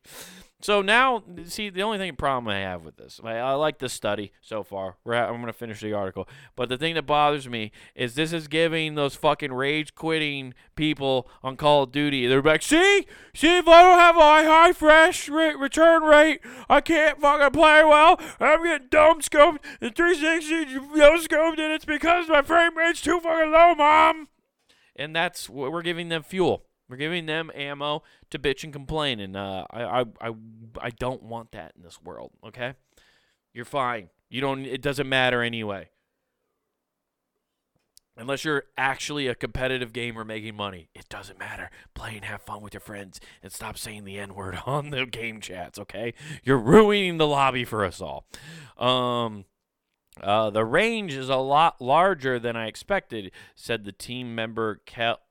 So 0.63 0.83
now, 0.83 1.23
see, 1.45 1.69
the 1.69 1.81
only 1.81 1.97
thing 1.97 2.15
problem 2.15 2.47
I 2.47 2.59
have 2.59 2.85
with 2.85 2.97
this, 2.97 3.19
I, 3.23 3.37
I 3.37 3.53
like 3.53 3.79
this 3.79 3.93
study 3.93 4.31
so 4.41 4.61
far. 4.61 4.97
I'm 5.07 5.35
going 5.35 5.47
to 5.47 5.53
finish 5.53 5.81
the 5.81 5.93
article, 5.93 6.29
but 6.55 6.69
the 6.69 6.77
thing 6.77 6.93
that 6.95 7.07
bothers 7.07 7.49
me 7.49 7.71
is 7.95 8.13
this 8.13 8.31
is 8.31 8.47
giving 8.47 8.93
those 8.93 9.15
fucking 9.15 9.51
rage 9.53 9.95
quitting 9.95 10.53
people 10.75 11.27
on 11.41 11.57
Call 11.57 11.83
of 11.83 11.91
Duty. 11.91 12.27
They're 12.27 12.43
like, 12.43 12.61
see, 12.61 13.07
see, 13.33 13.57
if 13.57 13.67
I 13.67 13.81
don't 13.81 13.99
have 13.99 14.17
a 14.17 14.19
high 14.19 14.71
fresh 14.71 15.27
return 15.29 16.03
rate, 16.03 16.41
I 16.69 16.79
can't 16.81 17.19
fucking 17.19 17.59
play 17.59 17.83
well. 17.83 18.19
I'm 18.39 18.63
getting 18.63 18.87
dome 18.89 19.21
scoped 19.21 19.57
and 19.81 19.95
360 19.95 20.95
no 20.95 21.17
scoped, 21.17 21.59
and 21.59 21.73
it's 21.73 21.85
because 21.85 22.29
my 22.29 22.43
frame 22.43 22.77
rate's 22.77 23.01
too 23.01 23.19
fucking 23.19 23.51
low, 23.51 23.73
mom. 23.73 24.27
And 24.95 25.15
that's 25.15 25.49
what 25.49 25.71
we're 25.71 25.81
giving 25.81 26.09
them 26.09 26.21
fuel. 26.21 26.65
We're 26.91 26.97
giving 26.97 27.25
them 27.25 27.49
ammo 27.55 28.03
to 28.31 28.37
bitch 28.37 28.65
and 28.65 28.73
complain, 28.73 29.21
and 29.21 29.37
uh, 29.37 29.65
I, 29.71 30.01
I, 30.01 30.05
I, 30.19 30.31
I 30.81 30.89
don't 30.89 31.23
want 31.23 31.53
that 31.53 31.71
in 31.77 31.83
this 31.83 32.01
world. 32.01 32.31
Okay, 32.45 32.73
you're 33.53 33.63
fine. 33.63 34.09
You 34.29 34.41
don't. 34.41 34.65
It 34.65 34.81
doesn't 34.81 35.07
matter 35.07 35.41
anyway. 35.41 35.89
Unless 38.17 38.43
you're 38.43 38.65
actually 38.77 39.27
a 39.27 39.35
competitive 39.35 39.93
gamer 39.93 40.25
making 40.25 40.57
money, 40.57 40.89
it 40.93 41.07
doesn't 41.07 41.39
matter. 41.39 41.69
Play 41.93 42.17
and 42.17 42.25
have 42.25 42.41
fun 42.41 42.61
with 42.61 42.73
your 42.73 42.81
friends, 42.81 43.21
and 43.41 43.53
stop 43.53 43.77
saying 43.77 44.03
the 44.03 44.19
N 44.19 44.35
word 44.35 44.59
on 44.65 44.89
the 44.89 45.05
game 45.05 45.39
chats. 45.39 45.79
Okay, 45.79 46.13
you're 46.43 46.59
ruining 46.59 47.17
the 47.17 47.27
lobby 47.27 47.63
for 47.63 47.85
us 47.85 48.01
all. 48.01 48.27
Um. 48.77 49.45
Uh, 50.21 50.49
the 50.49 50.65
range 50.65 51.13
is 51.13 51.29
a 51.29 51.37
lot 51.37 51.79
larger 51.79 52.37
than 52.37 52.57
I 52.57 52.67
expected, 52.67 53.31
said 53.55 53.85
the 53.85 53.93
team 53.93 54.35
member 54.35 54.81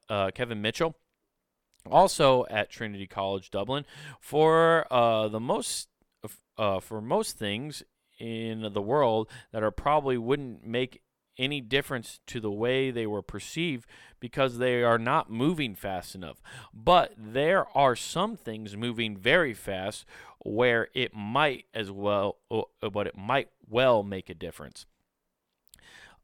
uh, 0.09 0.31
Kevin 0.35 0.62
Mitchell 0.62 0.96
also 1.88 2.45
at 2.51 2.71
Trinity 2.71 3.07
College 3.07 3.51
Dublin 3.51 3.85
for 4.21 4.87
uh, 4.93 5.29
the 5.29 5.40
most 5.40 5.88
uh, 6.59 6.81
for 6.81 7.01
most 7.01 7.38
things 7.38 7.83
in 8.19 8.73
the 8.73 8.83
world 8.83 9.29
that 9.53 9.62
are 9.62 9.71
probably 9.71 10.19
wouldn't 10.19 10.66
make 10.66 11.03
any 11.38 11.61
difference 11.61 12.21
to 12.27 12.38
the 12.38 12.51
way 12.51 12.90
they 12.90 13.07
were 13.07 13.23
perceived 13.23 13.88
because 14.21 14.59
they 14.59 14.83
are 14.83 14.99
not 14.99 15.31
moving 15.31 15.75
fast 15.75 16.14
enough. 16.14 16.43
But 16.75 17.14
there 17.16 17.66
are 17.77 17.97
some 17.97 18.37
things 18.37 18.77
moving 18.77 19.16
very 19.16 19.55
fast 19.55 20.05
where 20.45 20.88
it 20.95 21.14
might 21.14 21.64
as 21.73 21.90
well, 21.90 22.37
but 22.81 23.07
it 23.07 23.16
might 23.16 23.49
well 23.66 24.03
make 24.03 24.29
a 24.29 24.35
difference. 24.35 24.85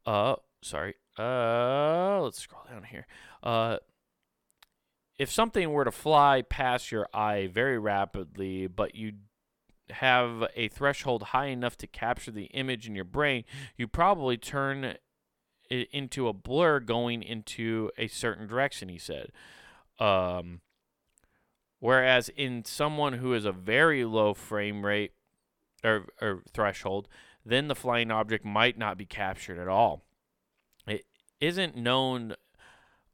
Uh, 0.05 0.35
sorry. 0.61 0.95
Uh, 1.17 2.21
let's 2.21 2.39
scroll 2.39 2.63
down 2.69 2.83
here. 2.83 3.07
Uh, 3.41 3.77
if 5.17 5.31
something 5.31 5.71
were 5.71 5.85
to 5.85 5.91
fly 5.91 6.41
past 6.41 6.91
your 6.91 7.07
eye 7.13 7.47
very 7.47 7.79
rapidly, 7.79 8.67
but 8.67 8.95
you 8.95 9.13
have 9.89 10.43
a 10.55 10.67
threshold 10.67 11.23
high 11.23 11.47
enough 11.47 11.77
to 11.77 11.87
capture 11.87 12.31
the 12.31 12.45
image 12.45 12.87
in 12.87 12.95
your 12.95 13.05
brain, 13.05 13.43
you 13.77 13.87
probably 13.87 14.37
turn 14.37 14.95
it 15.69 15.89
into 15.91 16.27
a 16.27 16.33
blur 16.33 16.79
going 16.79 17.23
into 17.23 17.91
a 17.97 18.07
certain 18.07 18.47
direction, 18.47 18.89
he 18.89 18.97
said. 18.97 19.31
Um, 19.99 20.61
whereas 21.79 22.29
in 22.29 22.63
someone 22.65 23.13
who 23.13 23.33
is 23.33 23.45
a 23.45 23.51
very 23.51 24.05
low 24.05 24.33
frame 24.33 24.85
rate 24.85 25.13
or, 25.83 26.05
or 26.21 26.43
threshold, 26.53 27.07
then 27.45 27.67
the 27.67 27.75
flying 27.75 28.11
object 28.11 28.45
might 28.45 28.77
not 28.77 28.97
be 28.97 29.05
captured 29.05 29.59
at 29.59 29.67
all. 29.67 30.03
It 30.85 31.05
isn't 31.39 31.75
known 31.75 32.35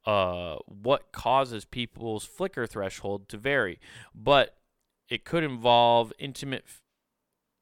uh, 0.05 0.57
what 0.65 1.11
causes 1.11 1.65
people's 1.65 2.25
flicker 2.25 2.67
threshold 2.67 3.29
to 3.29 3.37
vary, 3.37 3.79
but 4.13 4.57
it 5.09 5.25
could 5.25 5.43
involve 5.43 6.11
intimate, 6.19 6.65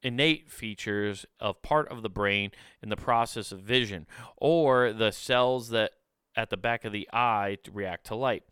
innate 0.01 0.49
features 0.49 1.25
of 1.39 1.61
part 1.61 1.87
of 1.89 2.01
the 2.01 2.09
brain 2.09 2.51
in 2.81 2.89
the 2.89 2.95
process 2.95 3.51
of 3.51 3.59
vision, 3.59 4.07
or 4.37 4.91
the 4.93 5.11
cells 5.11 5.69
that 5.69 5.91
at 6.35 6.49
the 6.49 6.57
back 6.57 6.85
of 6.85 6.91
the 6.91 7.09
eye 7.11 7.57
to 7.63 7.71
react 7.71 8.05
to 8.07 8.15
light. 8.15 8.43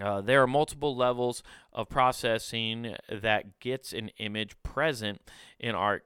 Uh, 0.00 0.20
there 0.20 0.42
are 0.42 0.46
multiple 0.46 0.94
levels 0.94 1.42
of 1.72 1.88
processing 1.88 2.94
that 3.10 3.58
gets 3.60 3.92
an 3.92 4.10
image 4.18 4.54
present 4.62 5.22
in 5.58 5.74
our 5.74 6.02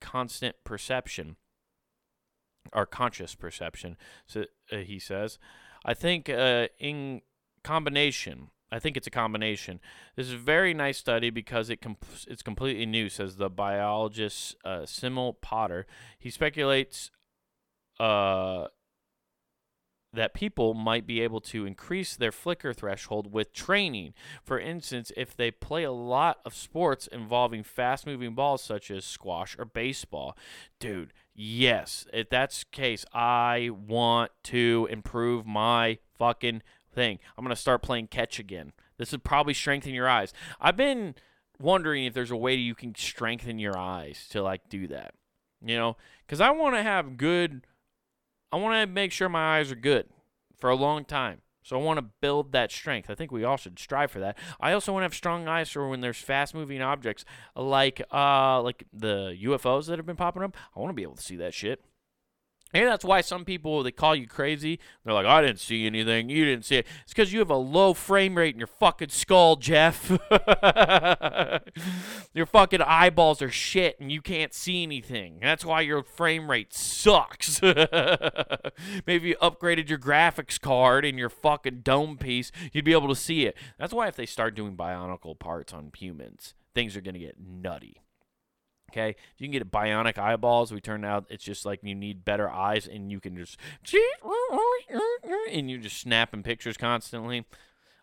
constant 0.00 0.54
perception, 0.64 1.36
our 2.72 2.86
conscious 2.86 3.34
perception. 3.34 3.96
So 4.26 4.44
uh, 4.70 4.78
he 4.78 4.98
says. 4.98 5.38
I 5.84 5.94
think 5.94 6.28
uh, 6.28 6.68
in 6.78 7.22
combination, 7.64 8.48
I 8.70 8.78
think 8.78 8.96
it's 8.96 9.06
a 9.06 9.10
combination. 9.10 9.80
This 10.16 10.28
is 10.28 10.34
a 10.34 10.38
very 10.38 10.72
nice 10.72 10.98
study 10.98 11.30
because 11.30 11.68
it 11.70 11.82
comp- 11.82 12.06
it's 12.26 12.42
completely 12.42 12.86
new, 12.86 13.08
says 13.08 13.36
the 13.36 13.50
biologist 13.50 14.56
uh, 14.64 14.80
Simil 14.80 15.34
Potter. 15.40 15.86
He 16.18 16.30
speculates 16.30 17.10
uh, 18.00 18.66
that 20.12 20.34
people 20.34 20.74
might 20.74 21.06
be 21.06 21.20
able 21.20 21.40
to 21.40 21.64
increase 21.64 22.16
their 22.16 22.32
flicker 22.32 22.72
threshold 22.72 23.32
with 23.32 23.52
training. 23.52 24.12
For 24.42 24.58
instance, 24.58 25.10
if 25.16 25.36
they 25.36 25.50
play 25.50 25.84
a 25.84 25.92
lot 25.92 26.40
of 26.44 26.54
sports 26.54 27.06
involving 27.06 27.62
fast 27.62 28.06
moving 28.06 28.34
balls 28.34 28.62
such 28.62 28.90
as 28.90 29.04
squash 29.04 29.56
or 29.58 29.64
baseball. 29.64 30.36
Dude, 30.78 31.12
yes, 31.34 32.06
if 32.12 32.28
that's 32.30 32.60
the 32.60 32.70
case, 32.70 33.04
I 33.12 33.70
want 33.70 34.32
to 34.44 34.88
improve 34.90 35.46
my 35.46 35.98
fucking 36.18 36.62
thing. 36.94 37.18
I'm 37.36 37.44
going 37.44 37.54
to 37.54 37.60
start 37.60 37.82
playing 37.82 38.08
catch 38.08 38.38
again. 38.38 38.72
This 38.98 39.12
would 39.12 39.24
probably 39.24 39.54
strengthen 39.54 39.94
your 39.94 40.08
eyes. 40.08 40.32
I've 40.60 40.76
been 40.76 41.14
wondering 41.58 42.04
if 42.04 42.14
there's 42.14 42.30
a 42.30 42.36
way 42.36 42.54
you 42.54 42.74
can 42.74 42.94
strengthen 42.94 43.58
your 43.58 43.76
eyes 43.76 44.26
to 44.30 44.42
like 44.42 44.68
do 44.68 44.86
that. 44.88 45.14
You 45.64 45.76
know, 45.76 45.96
cuz 46.26 46.40
I 46.40 46.50
want 46.50 46.74
to 46.74 46.82
have 46.82 47.16
good 47.16 47.66
I 48.52 48.56
want 48.56 48.74
to 48.74 48.92
make 48.92 49.12
sure 49.12 49.28
my 49.28 49.58
eyes 49.58 49.72
are 49.72 49.76
good 49.76 50.08
for 50.56 50.68
a 50.68 50.74
long 50.74 51.04
time. 51.04 51.40
So 51.62 51.78
I 51.78 51.82
want 51.82 51.98
to 51.98 52.06
build 52.20 52.52
that 52.52 52.72
strength. 52.72 53.08
I 53.10 53.14
think 53.14 53.30
we 53.30 53.44
all 53.44 53.56
should 53.56 53.78
strive 53.78 54.10
for 54.10 54.20
that. 54.20 54.38
I 54.60 54.72
also 54.72 54.92
want 54.92 55.02
to 55.02 55.04
have 55.04 55.14
strong 55.14 55.48
eyes 55.48 55.70
for 55.70 55.88
when 55.88 56.00
there's 56.00 56.18
fast-moving 56.18 56.82
objects 56.82 57.24
like 57.54 58.02
uh 58.12 58.60
like 58.62 58.84
the 58.92 59.36
UFOs 59.44 59.86
that 59.86 59.98
have 59.98 60.06
been 60.06 60.16
popping 60.16 60.42
up. 60.42 60.56
I 60.76 60.80
want 60.80 60.90
to 60.90 60.94
be 60.94 61.02
able 61.02 61.16
to 61.16 61.22
see 61.22 61.36
that 61.36 61.54
shit. 61.54 61.84
Maybe 62.72 62.86
that's 62.86 63.04
why 63.04 63.20
some 63.20 63.44
people 63.44 63.82
they 63.82 63.92
call 63.92 64.16
you 64.16 64.26
crazy. 64.26 64.78
They're 65.04 65.14
like, 65.14 65.26
I 65.26 65.42
didn't 65.42 65.60
see 65.60 65.86
anything. 65.86 66.28
You 66.28 66.44
didn't 66.44 66.64
see 66.64 66.76
it. 66.76 66.86
It's 67.02 67.12
because 67.12 67.32
you 67.32 67.38
have 67.40 67.50
a 67.50 67.56
low 67.56 67.94
frame 67.94 68.36
rate 68.36 68.54
in 68.54 68.58
your 68.58 68.66
fucking 68.66 69.10
skull, 69.10 69.56
Jeff. 69.56 70.10
your 72.34 72.46
fucking 72.46 72.82
eyeballs 72.82 73.42
are 73.42 73.50
shit 73.50 74.00
and 74.00 74.10
you 74.10 74.22
can't 74.22 74.54
see 74.54 74.82
anything. 74.82 75.38
That's 75.40 75.64
why 75.64 75.82
your 75.82 76.02
frame 76.02 76.50
rate 76.50 76.72
sucks. 76.74 77.60
Maybe 79.06 79.28
you 79.28 79.36
upgraded 79.42 79.88
your 79.88 79.98
graphics 79.98 80.60
card 80.60 81.04
in 81.04 81.18
your 81.18 81.28
fucking 81.28 81.80
dome 81.82 82.16
piece, 82.18 82.52
you'd 82.72 82.84
be 82.84 82.92
able 82.92 83.08
to 83.08 83.16
see 83.16 83.46
it. 83.46 83.56
That's 83.78 83.92
why 83.92 84.08
if 84.08 84.16
they 84.16 84.26
start 84.26 84.54
doing 84.54 84.76
bionicle 84.76 85.38
parts 85.38 85.72
on 85.72 85.90
humans, 85.96 86.54
things 86.74 86.96
are 86.96 87.00
gonna 87.00 87.18
get 87.18 87.36
nutty. 87.38 88.01
Okay, 88.92 89.10
if 89.10 89.40
you 89.40 89.46
can 89.46 89.52
get 89.52 89.70
bionic 89.70 90.18
eyeballs, 90.18 90.70
we 90.70 90.78
turn 90.78 91.02
out 91.02 91.24
it's 91.30 91.42
just 91.42 91.64
like 91.64 91.80
you 91.82 91.94
need 91.94 92.26
better 92.26 92.50
eyes, 92.50 92.86
and 92.86 93.10
you 93.10 93.20
can 93.20 93.36
just 93.36 93.56
and 95.50 95.70
you're 95.70 95.80
just 95.80 95.98
snapping 95.98 96.42
pictures 96.42 96.76
constantly, 96.76 97.46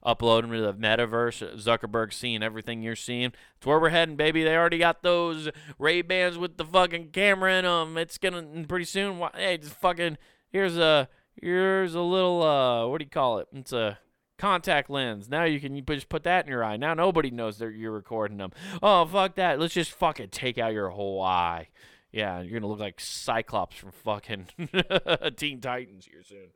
uploading 0.02 0.52
to 0.52 0.62
the 0.62 0.74
metaverse. 0.74 1.58
Zuckerberg 1.58 2.12
seeing 2.12 2.42
everything 2.42 2.82
you're 2.82 2.96
seeing. 2.96 3.34
It's 3.58 3.68
where 3.68 3.80
we're 3.80 3.90
heading, 3.90 4.16
baby. 4.16 4.44
They 4.44 4.56
already 4.56 4.80
got 4.80 5.04
those 5.04 5.50
Ray 5.78 6.02
Bans 6.02 6.40
with 6.40 6.58
the 6.58 6.66
fucking 6.66 7.10
camera 7.12 7.60
in 7.60 7.66
them. 7.66 7.96
It's 7.96 8.18
gonna 8.18 8.66
pretty 8.68 8.86
soon. 8.86 9.22
Hey, 9.36 9.58
just 9.58 9.76
fucking 9.76 10.18
here's 10.52 10.76
a 10.76 11.08
here's 11.40 11.94
a 11.94 12.02
little 12.02 12.42
uh 12.42 12.88
what 12.88 12.98
do 12.98 13.04
you 13.06 13.12
call 13.12 13.38
it? 13.38 13.48
It's 13.54 13.74
a 13.74 14.00
contact 14.40 14.90
lens. 14.90 15.30
Now 15.30 15.44
you 15.44 15.60
can 15.60 15.86
just 15.86 16.10
put 16.10 16.24
that 16.24 16.46
in 16.46 16.52
your 16.52 16.64
eye. 16.64 16.78
Now 16.78 16.94
nobody 16.94 17.30
knows 17.30 17.60
that 17.60 17.76
you're 17.76 17.92
recording 17.92 18.38
them. 18.38 18.52
Oh 18.82 19.06
fuck 19.06 19.36
that. 19.36 19.60
Let's 19.60 19.74
just 19.74 19.92
fucking 19.92 20.30
take 20.30 20.58
out 20.58 20.74
your 20.74 20.90
whole 20.90 21.22
eye. 21.22 21.68
Yeah, 22.12 22.42
you're 22.42 22.60
gonna 22.60 22.72
look 22.72 22.80
like 22.80 23.00
Cyclops 23.00 23.76
from 23.76 23.92
fucking 23.92 24.48
Teen 25.38 25.62
Titans 25.62 26.06
here 26.06 26.24
soon. 26.24 26.48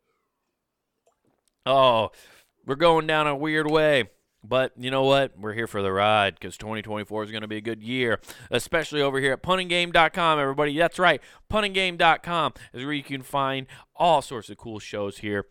Oh, 1.65 2.12
we're 2.65 2.76
going 2.76 3.06
down 3.06 3.28
a 3.28 3.36
weird 3.36 3.69
way. 3.69 4.06
But 4.46 4.74
you 4.78 4.91
know 4.91 5.04
what? 5.04 5.39
We're 5.39 5.54
here 5.54 5.67
for 5.67 5.82
the 5.82 5.91
ride 5.91 6.36
because 6.36 6.58
2024 6.58 7.24
is 7.24 7.32
going 7.32 7.43
to 7.43 7.48
be 7.48 7.56
a 7.56 7.62
good 7.62 7.82
year, 7.82 8.19
especially 8.52 9.02
over 9.02 9.17
here 9.22 9.32
at 9.32 9.41
punandgame.com, 9.41 10.38
everybody. 10.38 10.78
That's 10.78 11.00
right. 11.00 11.22
Punandgame.com 11.50 12.54
is 12.74 12.84
where 12.84 12.93
you 12.93 13.04
can 13.04 13.22
find 13.22 13.67
all 13.96 14.22
sorts 14.22 14.50
of 14.50 14.58
cool 14.58 14.80
shows 14.80 15.19
here 15.19 15.46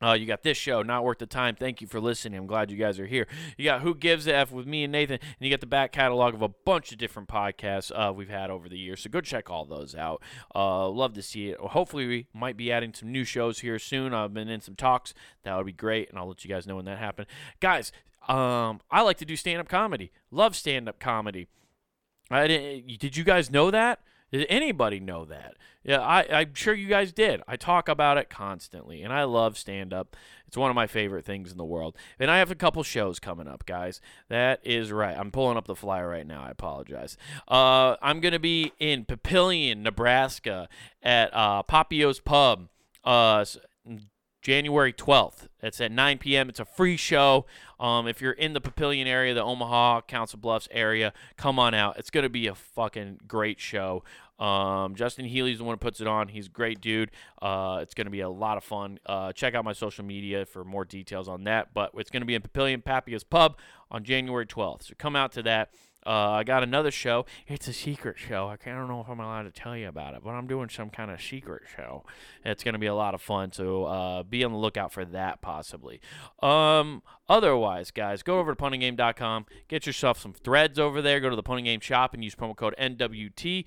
Uh, 0.00 0.12
you 0.12 0.26
got 0.26 0.42
this 0.42 0.56
show, 0.56 0.82
Not 0.82 1.02
Worth 1.02 1.18
the 1.18 1.26
Time. 1.26 1.56
Thank 1.56 1.80
you 1.80 1.88
for 1.88 2.00
listening. 2.00 2.38
I'm 2.38 2.46
glad 2.46 2.70
you 2.70 2.76
guys 2.76 3.00
are 3.00 3.06
here. 3.06 3.26
You 3.56 3.64
got 3.64 3.82
Who 3.82 3.94
Gives 3.94 4.28
a 4.28 4.34
F 4.34 4.52
with 4.52 4.66
me 4.66 4.84
and 4.84 4.92
Nathan, 4.92 5.18
and 5.20 5.40
you 5.40 5.50
got 5.50 5.60
the 5.60 5.66
back 5.66 5.90
catalog 5.90 6.34
of 6.34 6.42
a 6.42 6.48
bunch 6.48 6.92
of 6.92 6.98
different 6.98 7.28
podcasts 7.28 7.90
uh, 7.92 8.12
we've 8.12 8.28
had 8.28 8.48
over 8.48 8.68
the 8.68 8.78
years. 8.78 9.00
So 9.00 9.10
go 9.10 9.20
check 9.20 9.50
all 9.50 9.64
those 9.64 9.96
out. 9.96 10.22
Uh, 10.54 10.88
love 10.88 11.14
to 11.14 11.22
see 11.22 11.48
it. 11.48 11.58
Hopefully, 11.58 12.06
we 12.06 12.26
might 12.32 12.56
be 12.56 12.70
adding 12.70 12.94
some 12.94 13.10
new 13.10 13.24
shows 13.24 13.58
here 13.58 13.78
soon. 13.78 14.14
I've 14.14 14.32
been 14.32 14.48
in 14.48 14.60
some 14.60 14.76
talks. 14.76 15.14
That 15.42 15.56
would 15.56 15.66
be 15.66 15.72
great, 15.72 16.10
and 16.10 16.18
I'll 16.18 16.28
let 16.28 16.44
you 16.44 16.50
guys 16.50 16.66
know 16.66 16.76
when 16.76 16.84
that 16.84 16.98
happens. 16.98 17.26
Guys, 17.58 17.90
um, 18.28 18.80
I 18.90 19.02
like 19.02 19.16
to 19.18 19.24
do 19.24 19.34
stand 19.34 19.60
up 19.60 19.68
comedy. 19.68 20.12
Love 20.30 20.54
stand 20.54 20.88
up 20.88 21.00
comedy. 21.00 21.48
I 22.30 22.46
didn't, 22.46 22.98
did 22.98 23.16
you 23.16 23.24
guys 23.24 23.50
know 23.50 23.70
that? 23.72 24.00
Did 24.30 24.46
anybody 24.48 25.00
know 25.00 25.24
that? 25.24 25.56
Yeah, 25.88 26.00
I, 26.00 26.26
I'm 26.40 26.52
sure 26.52 26.74
you 26.74 26.86
guys 26.86 27.14
did. 27.14 27.40
I 27.48 27.56
talk 27.56 27.88
about 27.88 28.18
it 28.18 28.28
constantly, 28.28 29.02
and 29.02 29.10
I 29.10 29.24
love 29.24 29.56
stand 29.56 29.94
up. 29.94 30.16
It's 30.46 30.54
one 30.54 30.68
of 30.68 30.74
my 30.74 30.86
favorite 30.86 31.24
things 31.24 31.50
in 31.50 31.56
the 31.56 31.64
world. 31.64 31.96
And 32.18 32.30
I 32.30 32.40
have 32.40 32.50
a 32.50 32.54
couple 32.54 32.82
shows 32.82 33.18
coming 33.18 33.48
up, 33.48 33.64
guys. 33.64 34.02
That 34.28 34.60
is 34.62 34.92
right. 34.92 35.16
I'm 35.16 35.30
pulling 35.30 35.56
up 35.56 35.66
the 35.66 35.74
flyer 35.74 36.06
right 36.06 36.26
now. 36.26 36.42
I 36.42 36.50
apologize. 36.50 37.16
Uh, 37.48 37.96
I'm 38.02 38.20
going 38.20 38.32
to 38.32 38.38
be 38.38 38.72
in 38.78 39.06
Papillion, 39.06 39.78
Nebraska 39.78 40.68
at 41.02 41.30
uh, 41.32 41.62
Papio's 41.62 42.20
Pub. 42.20 42.68
Uh, 43.02 43.46
January 44.48 44.94
12th. 44.94 45.46
It's 45.62 45.78
at 45.78 45.92
9 45.92 46.16
p.m. 46.16 46.48
It's 46.48 46.58
a 46.58 46.64
free 46.64 46.96
show. 46.96 47.44
Um, 47.78 48.08
if 48.08 48.22
you're 48.22 48.32
in 48.32 48.54
the 48.54 48.62
Papillion 48.62 49.04
area, 49.04 49.34
the 49.34 49.44
Omaha, 49.44 50.00
Council 50.08 50.38
Bluffs 50.38 50.66
area, 50.70 51.12
come 51.36 51.58
on 51.58 51.74
out. 51.74 51.98
It's 51.98 52.08
going 52.08 52.22
to 52.22 52.30
be 52.30 52.46
a 52.46 52.54
fucking 52.54 53.20
great 53.28 53.60
show. 53.60 54.04
Um, 54.38 54.94
Justin 54.94 55.26
Healy's 55.26 55.58
the 55.58 55.64
one 55.64 55.74
who 55.74 55.78
puts 55.78 56.00
it 56.00 56.06
on. 56.06 56.28
He's 56.28 56.46
a 56.46 56.50
great 56.50 56.80
dude. 56.80 57.10
Uh, 57.42 57.80
it's 57.82 57.92
going 57.92 58.06
to 58.06 58.10
be 58.10 58.20
a 58.20 58.28
lot 58.30 58.56
of 58.56 58.64
fun. 58.64 58.98
Uh, 59.04 59.34
check 59.34 59.54
out 59.54 59.66
my 59.66 59.74
social 59.74 60.02
media 60.02 60.46
for 60.46 60.64
more 60.64 60.86
details 60.86 61.28
on 61.28 61.44
that. 61.44 61.74
But 61.74 61.90
it's 61.98 62.08
going 62.08 62.22
to 62.22 62.26
be 62.26 62.34
in 62.34 62.40
Papillion 62.40 62.82
Papio's 62.82 63.24
Pub 63.24 63.58
on 63.90 64.02
January 64.02 64.46
12th. 64.46 64.84
So 64.84 64.94
come 64.96 65.14
out 65.14 65.30
to 65.32 65.42
that. 65.42 65.72
Uh, 66.08 66.30
I 66.30 66.44
got 66.44 66.62
another 66.62 66.90
show. 66.90 67.26
It's 67.46 67.68
a 67.68 67.72
secret 67.74 68.16
show. 68.16 68.48
I, 68.48 68.56
can't, 68.56 68.76
I 68.76 68.80
don't 68.80 68.88
know 68.88 69.02
if 69.02 69.10
I'm 69.10 69.20
allowed 69.20 69.42
to 69.42 69.50
tell 69.50 69.76
you 69.76 69.88
about 69.88 70.14
it, 70.14 70.22
but 70.24 70.30
I'm 70.30 70.46
doing 70.46 70.70
some 70.70 70.88
kind 70.88 71.10
of 71.10 71.20
secret 71.20 71.64
show. 71.76 72.02
It's 72.46 72.64
going 72.64 72.72
to 72.72 72.78
be 72.78 72.86
a 72.86 72.94
lot 72.94 73.12
of 73.12 73.20
fun, 73.20 73.52
so 73.52 73.84
uh, 73.84 74.22
be 74.22 74.42
on 74.42 74.52
the 74.52 74.58
lookout 74.58 74.90
for 74.90 75.04
that 75.04 75.42
possibly. 75.42 76.00
Um, 76.42 77.02
otherwise, 77.28 77.90
guys, 77.90 78.22
go 78.22 78.38
over 78.38 78.54
to 78.54 78.60
punandgame.com. 78.60 79.44
Get 79.68 79.86
yourself 79.86 80.18
some 80.18 80.32
threads 80.32 80.78
over 80.78 81.02
there. 81.02 81.20
Go 81.20 81.28
to 81.28 81.36
the 81.36 81.42
Punandgame 81.42 81.82
shop 81.82 82.14
and 82.14 82.24
use 82.24 82.34
promo 82.34 82.56
code 82.56 82.74
NWT. 82.80 83.66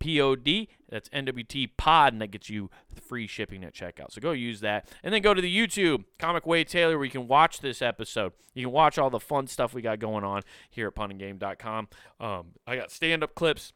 POD. 0.00 0.68
That's 0.88 1.08
NWT 1.10 1.70
Pod, 1.76 2.12
and 2.12 2.22
that 2.22 2.30
gets 2.30 2.48
you 2.48 2.70
free 3.00 3.26
shipping 3.26 3.64
at 3.64 3.74
checkout. 3.74 4.12
So 4.12 4.20
go 4.20 4.32
use 4.32 4.60
that. 4.60 4.88
And 5.02 5.12
then 5.12 5.22
go 5.22 5.34
to 5.34 5.42
the 5.42 5.54
YouTube, 5.54 6.04
Comic 6.18 6.46
Wade 6.46 6.68
Taylor, 6.68 6.96
where 6.96 7.04
you 7.04 7.10
can 7.10 7.28
watch 7.28 7.60
this 7.60 7.82
episode. 7.82 8.32
You 8.54 8.66
can 8.66 8.72
watch 8.72 8.98
all 8.98 9.10
the 9.10 9.20
fun 9.20 9.46
stuff 9.46 9.74
we 9.74 9.82
got 9.82 9.98
going 9.98 10.24
on 10.24 10.42
here 10.70 10.88
at 10.88 10.94
punandgame.com. 10.94 11.88
Um, 12.20 12.46
I 12.66 12.76
got 12.76 12.90
stand 12.90 13.22
up 13.22 13.34
clips. 13.34 13.72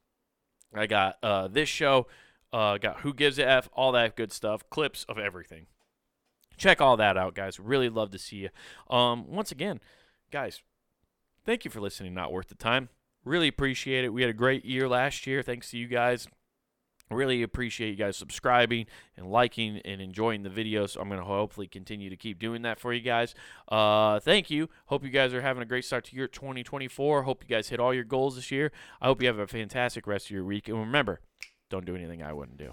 I 0.74 0.86
got 0.86 1.16
uh, 1.22 1.48
this 1.48 1.68
show. 1.68 2.06
Uh, 2.52 2.76
got 2.76 3.00
Who 3.00 3.14
Gives 3.14 3.38
a 3.38 3.48
F, 3.48 3.68
all 3.72 3.92
that 3.92 4.14
good 4.14 4.30
stuff, 4.30 4.68
clips 4.68 5.04
of 5.08 5.18
everything. 5.18 5.66
Check 6.58 6.82
all 6.82 6.98
that 6.98 7.16
out, 7.16 7.34
guys. 7.34 7.58
Really 7.58 7.88
love 7.88 8.10
to 8.10 8.18
see 8.18 8.36
you. 8.36 8.50
Um, 8.94 9.26
once 9.26 9.50
again, 9.50 9.80
guys, 10.30 10.62
thank 11.46 11.64
you 11.64 11.70
for 11.70 11.80
listening. 11.80 12.12
Not 12.12 12.30
worth 12.30 12.48
the 12.48 12.54
time. 12.54 12.90
Really 13.24 13.48
appreciate 13.48 14.04
it. 14.04 14.12
We 14.12 14.22
had 14.22 14.30
a 14.30 14.34
great 14.34 14.64
year 14.64 14.88
last 14.88 15.26
year. 15.26 15.42
Thanks 15.42 15.70
to 15.70 15.78
you 15.78 15.86
guys. 15.86 16.26
Really 17.10 17.42
appreciate 17.42 17.90
you 17.90 17.96
guys 17.96 18.16
subscribing 18.16 18.86
and 19.16 19.30
liking 19.30 19.78
and 19.84 20.00
enjoying 20.00 20.42
the 20.42 20.48
videos. 20.48 20.90
So 20.90 21.00
I'm 21.00 21.08
going 21.08 21.20
to 21.20 21.26
hopefully 21.26 21.66
continue 21.66 22.08
to 22.10 22.16
keep 22.16 22.38
doing 22.38 22.62
that 22.62 22.80
for 22.80 22.92
you 22.92 23.00
guys. 23.00 23.34
Uh, 23.68 24.18
thank 24.20 24.50
you. 24.50 24.68
Hope 24.86 25.04
you 25.04 25.10
guys 25.10 25.34
are 25.34 25.42
having 25.42 25.62
a 25.62 25.66
great 25.66 25.84
start 25.84 26.04
to 26.06 26.16
year 26.16 26.26
2024. 26.26 27.22
Hope 27.22 27.44
you 27.46 27.54
guys 27.54 27.68
hit 27.68 27.80
all 27.80 27.92
your 27.92 28.04
goals 28.04 28.36
this 28.36 28.50
year. 28.50 28.72
I 29.00 29.06
hope 29.06 29.20
you 29.20 29.28
have 29.28 29.38
a 29.38 29.46
fantastic 29.46 30.06
rest 30.06 30.26
of 30.26 30.30
your 30.30 30.44
week. 30.44 30.68
And 30.68 30.78
remember, 30.78 31.20
don't 31.70 31.84
do 31.84 31.94
anything 31.94 32.22
I 32.22 32.32
wouldn't 32.32 32.58
do. 32.58 32.72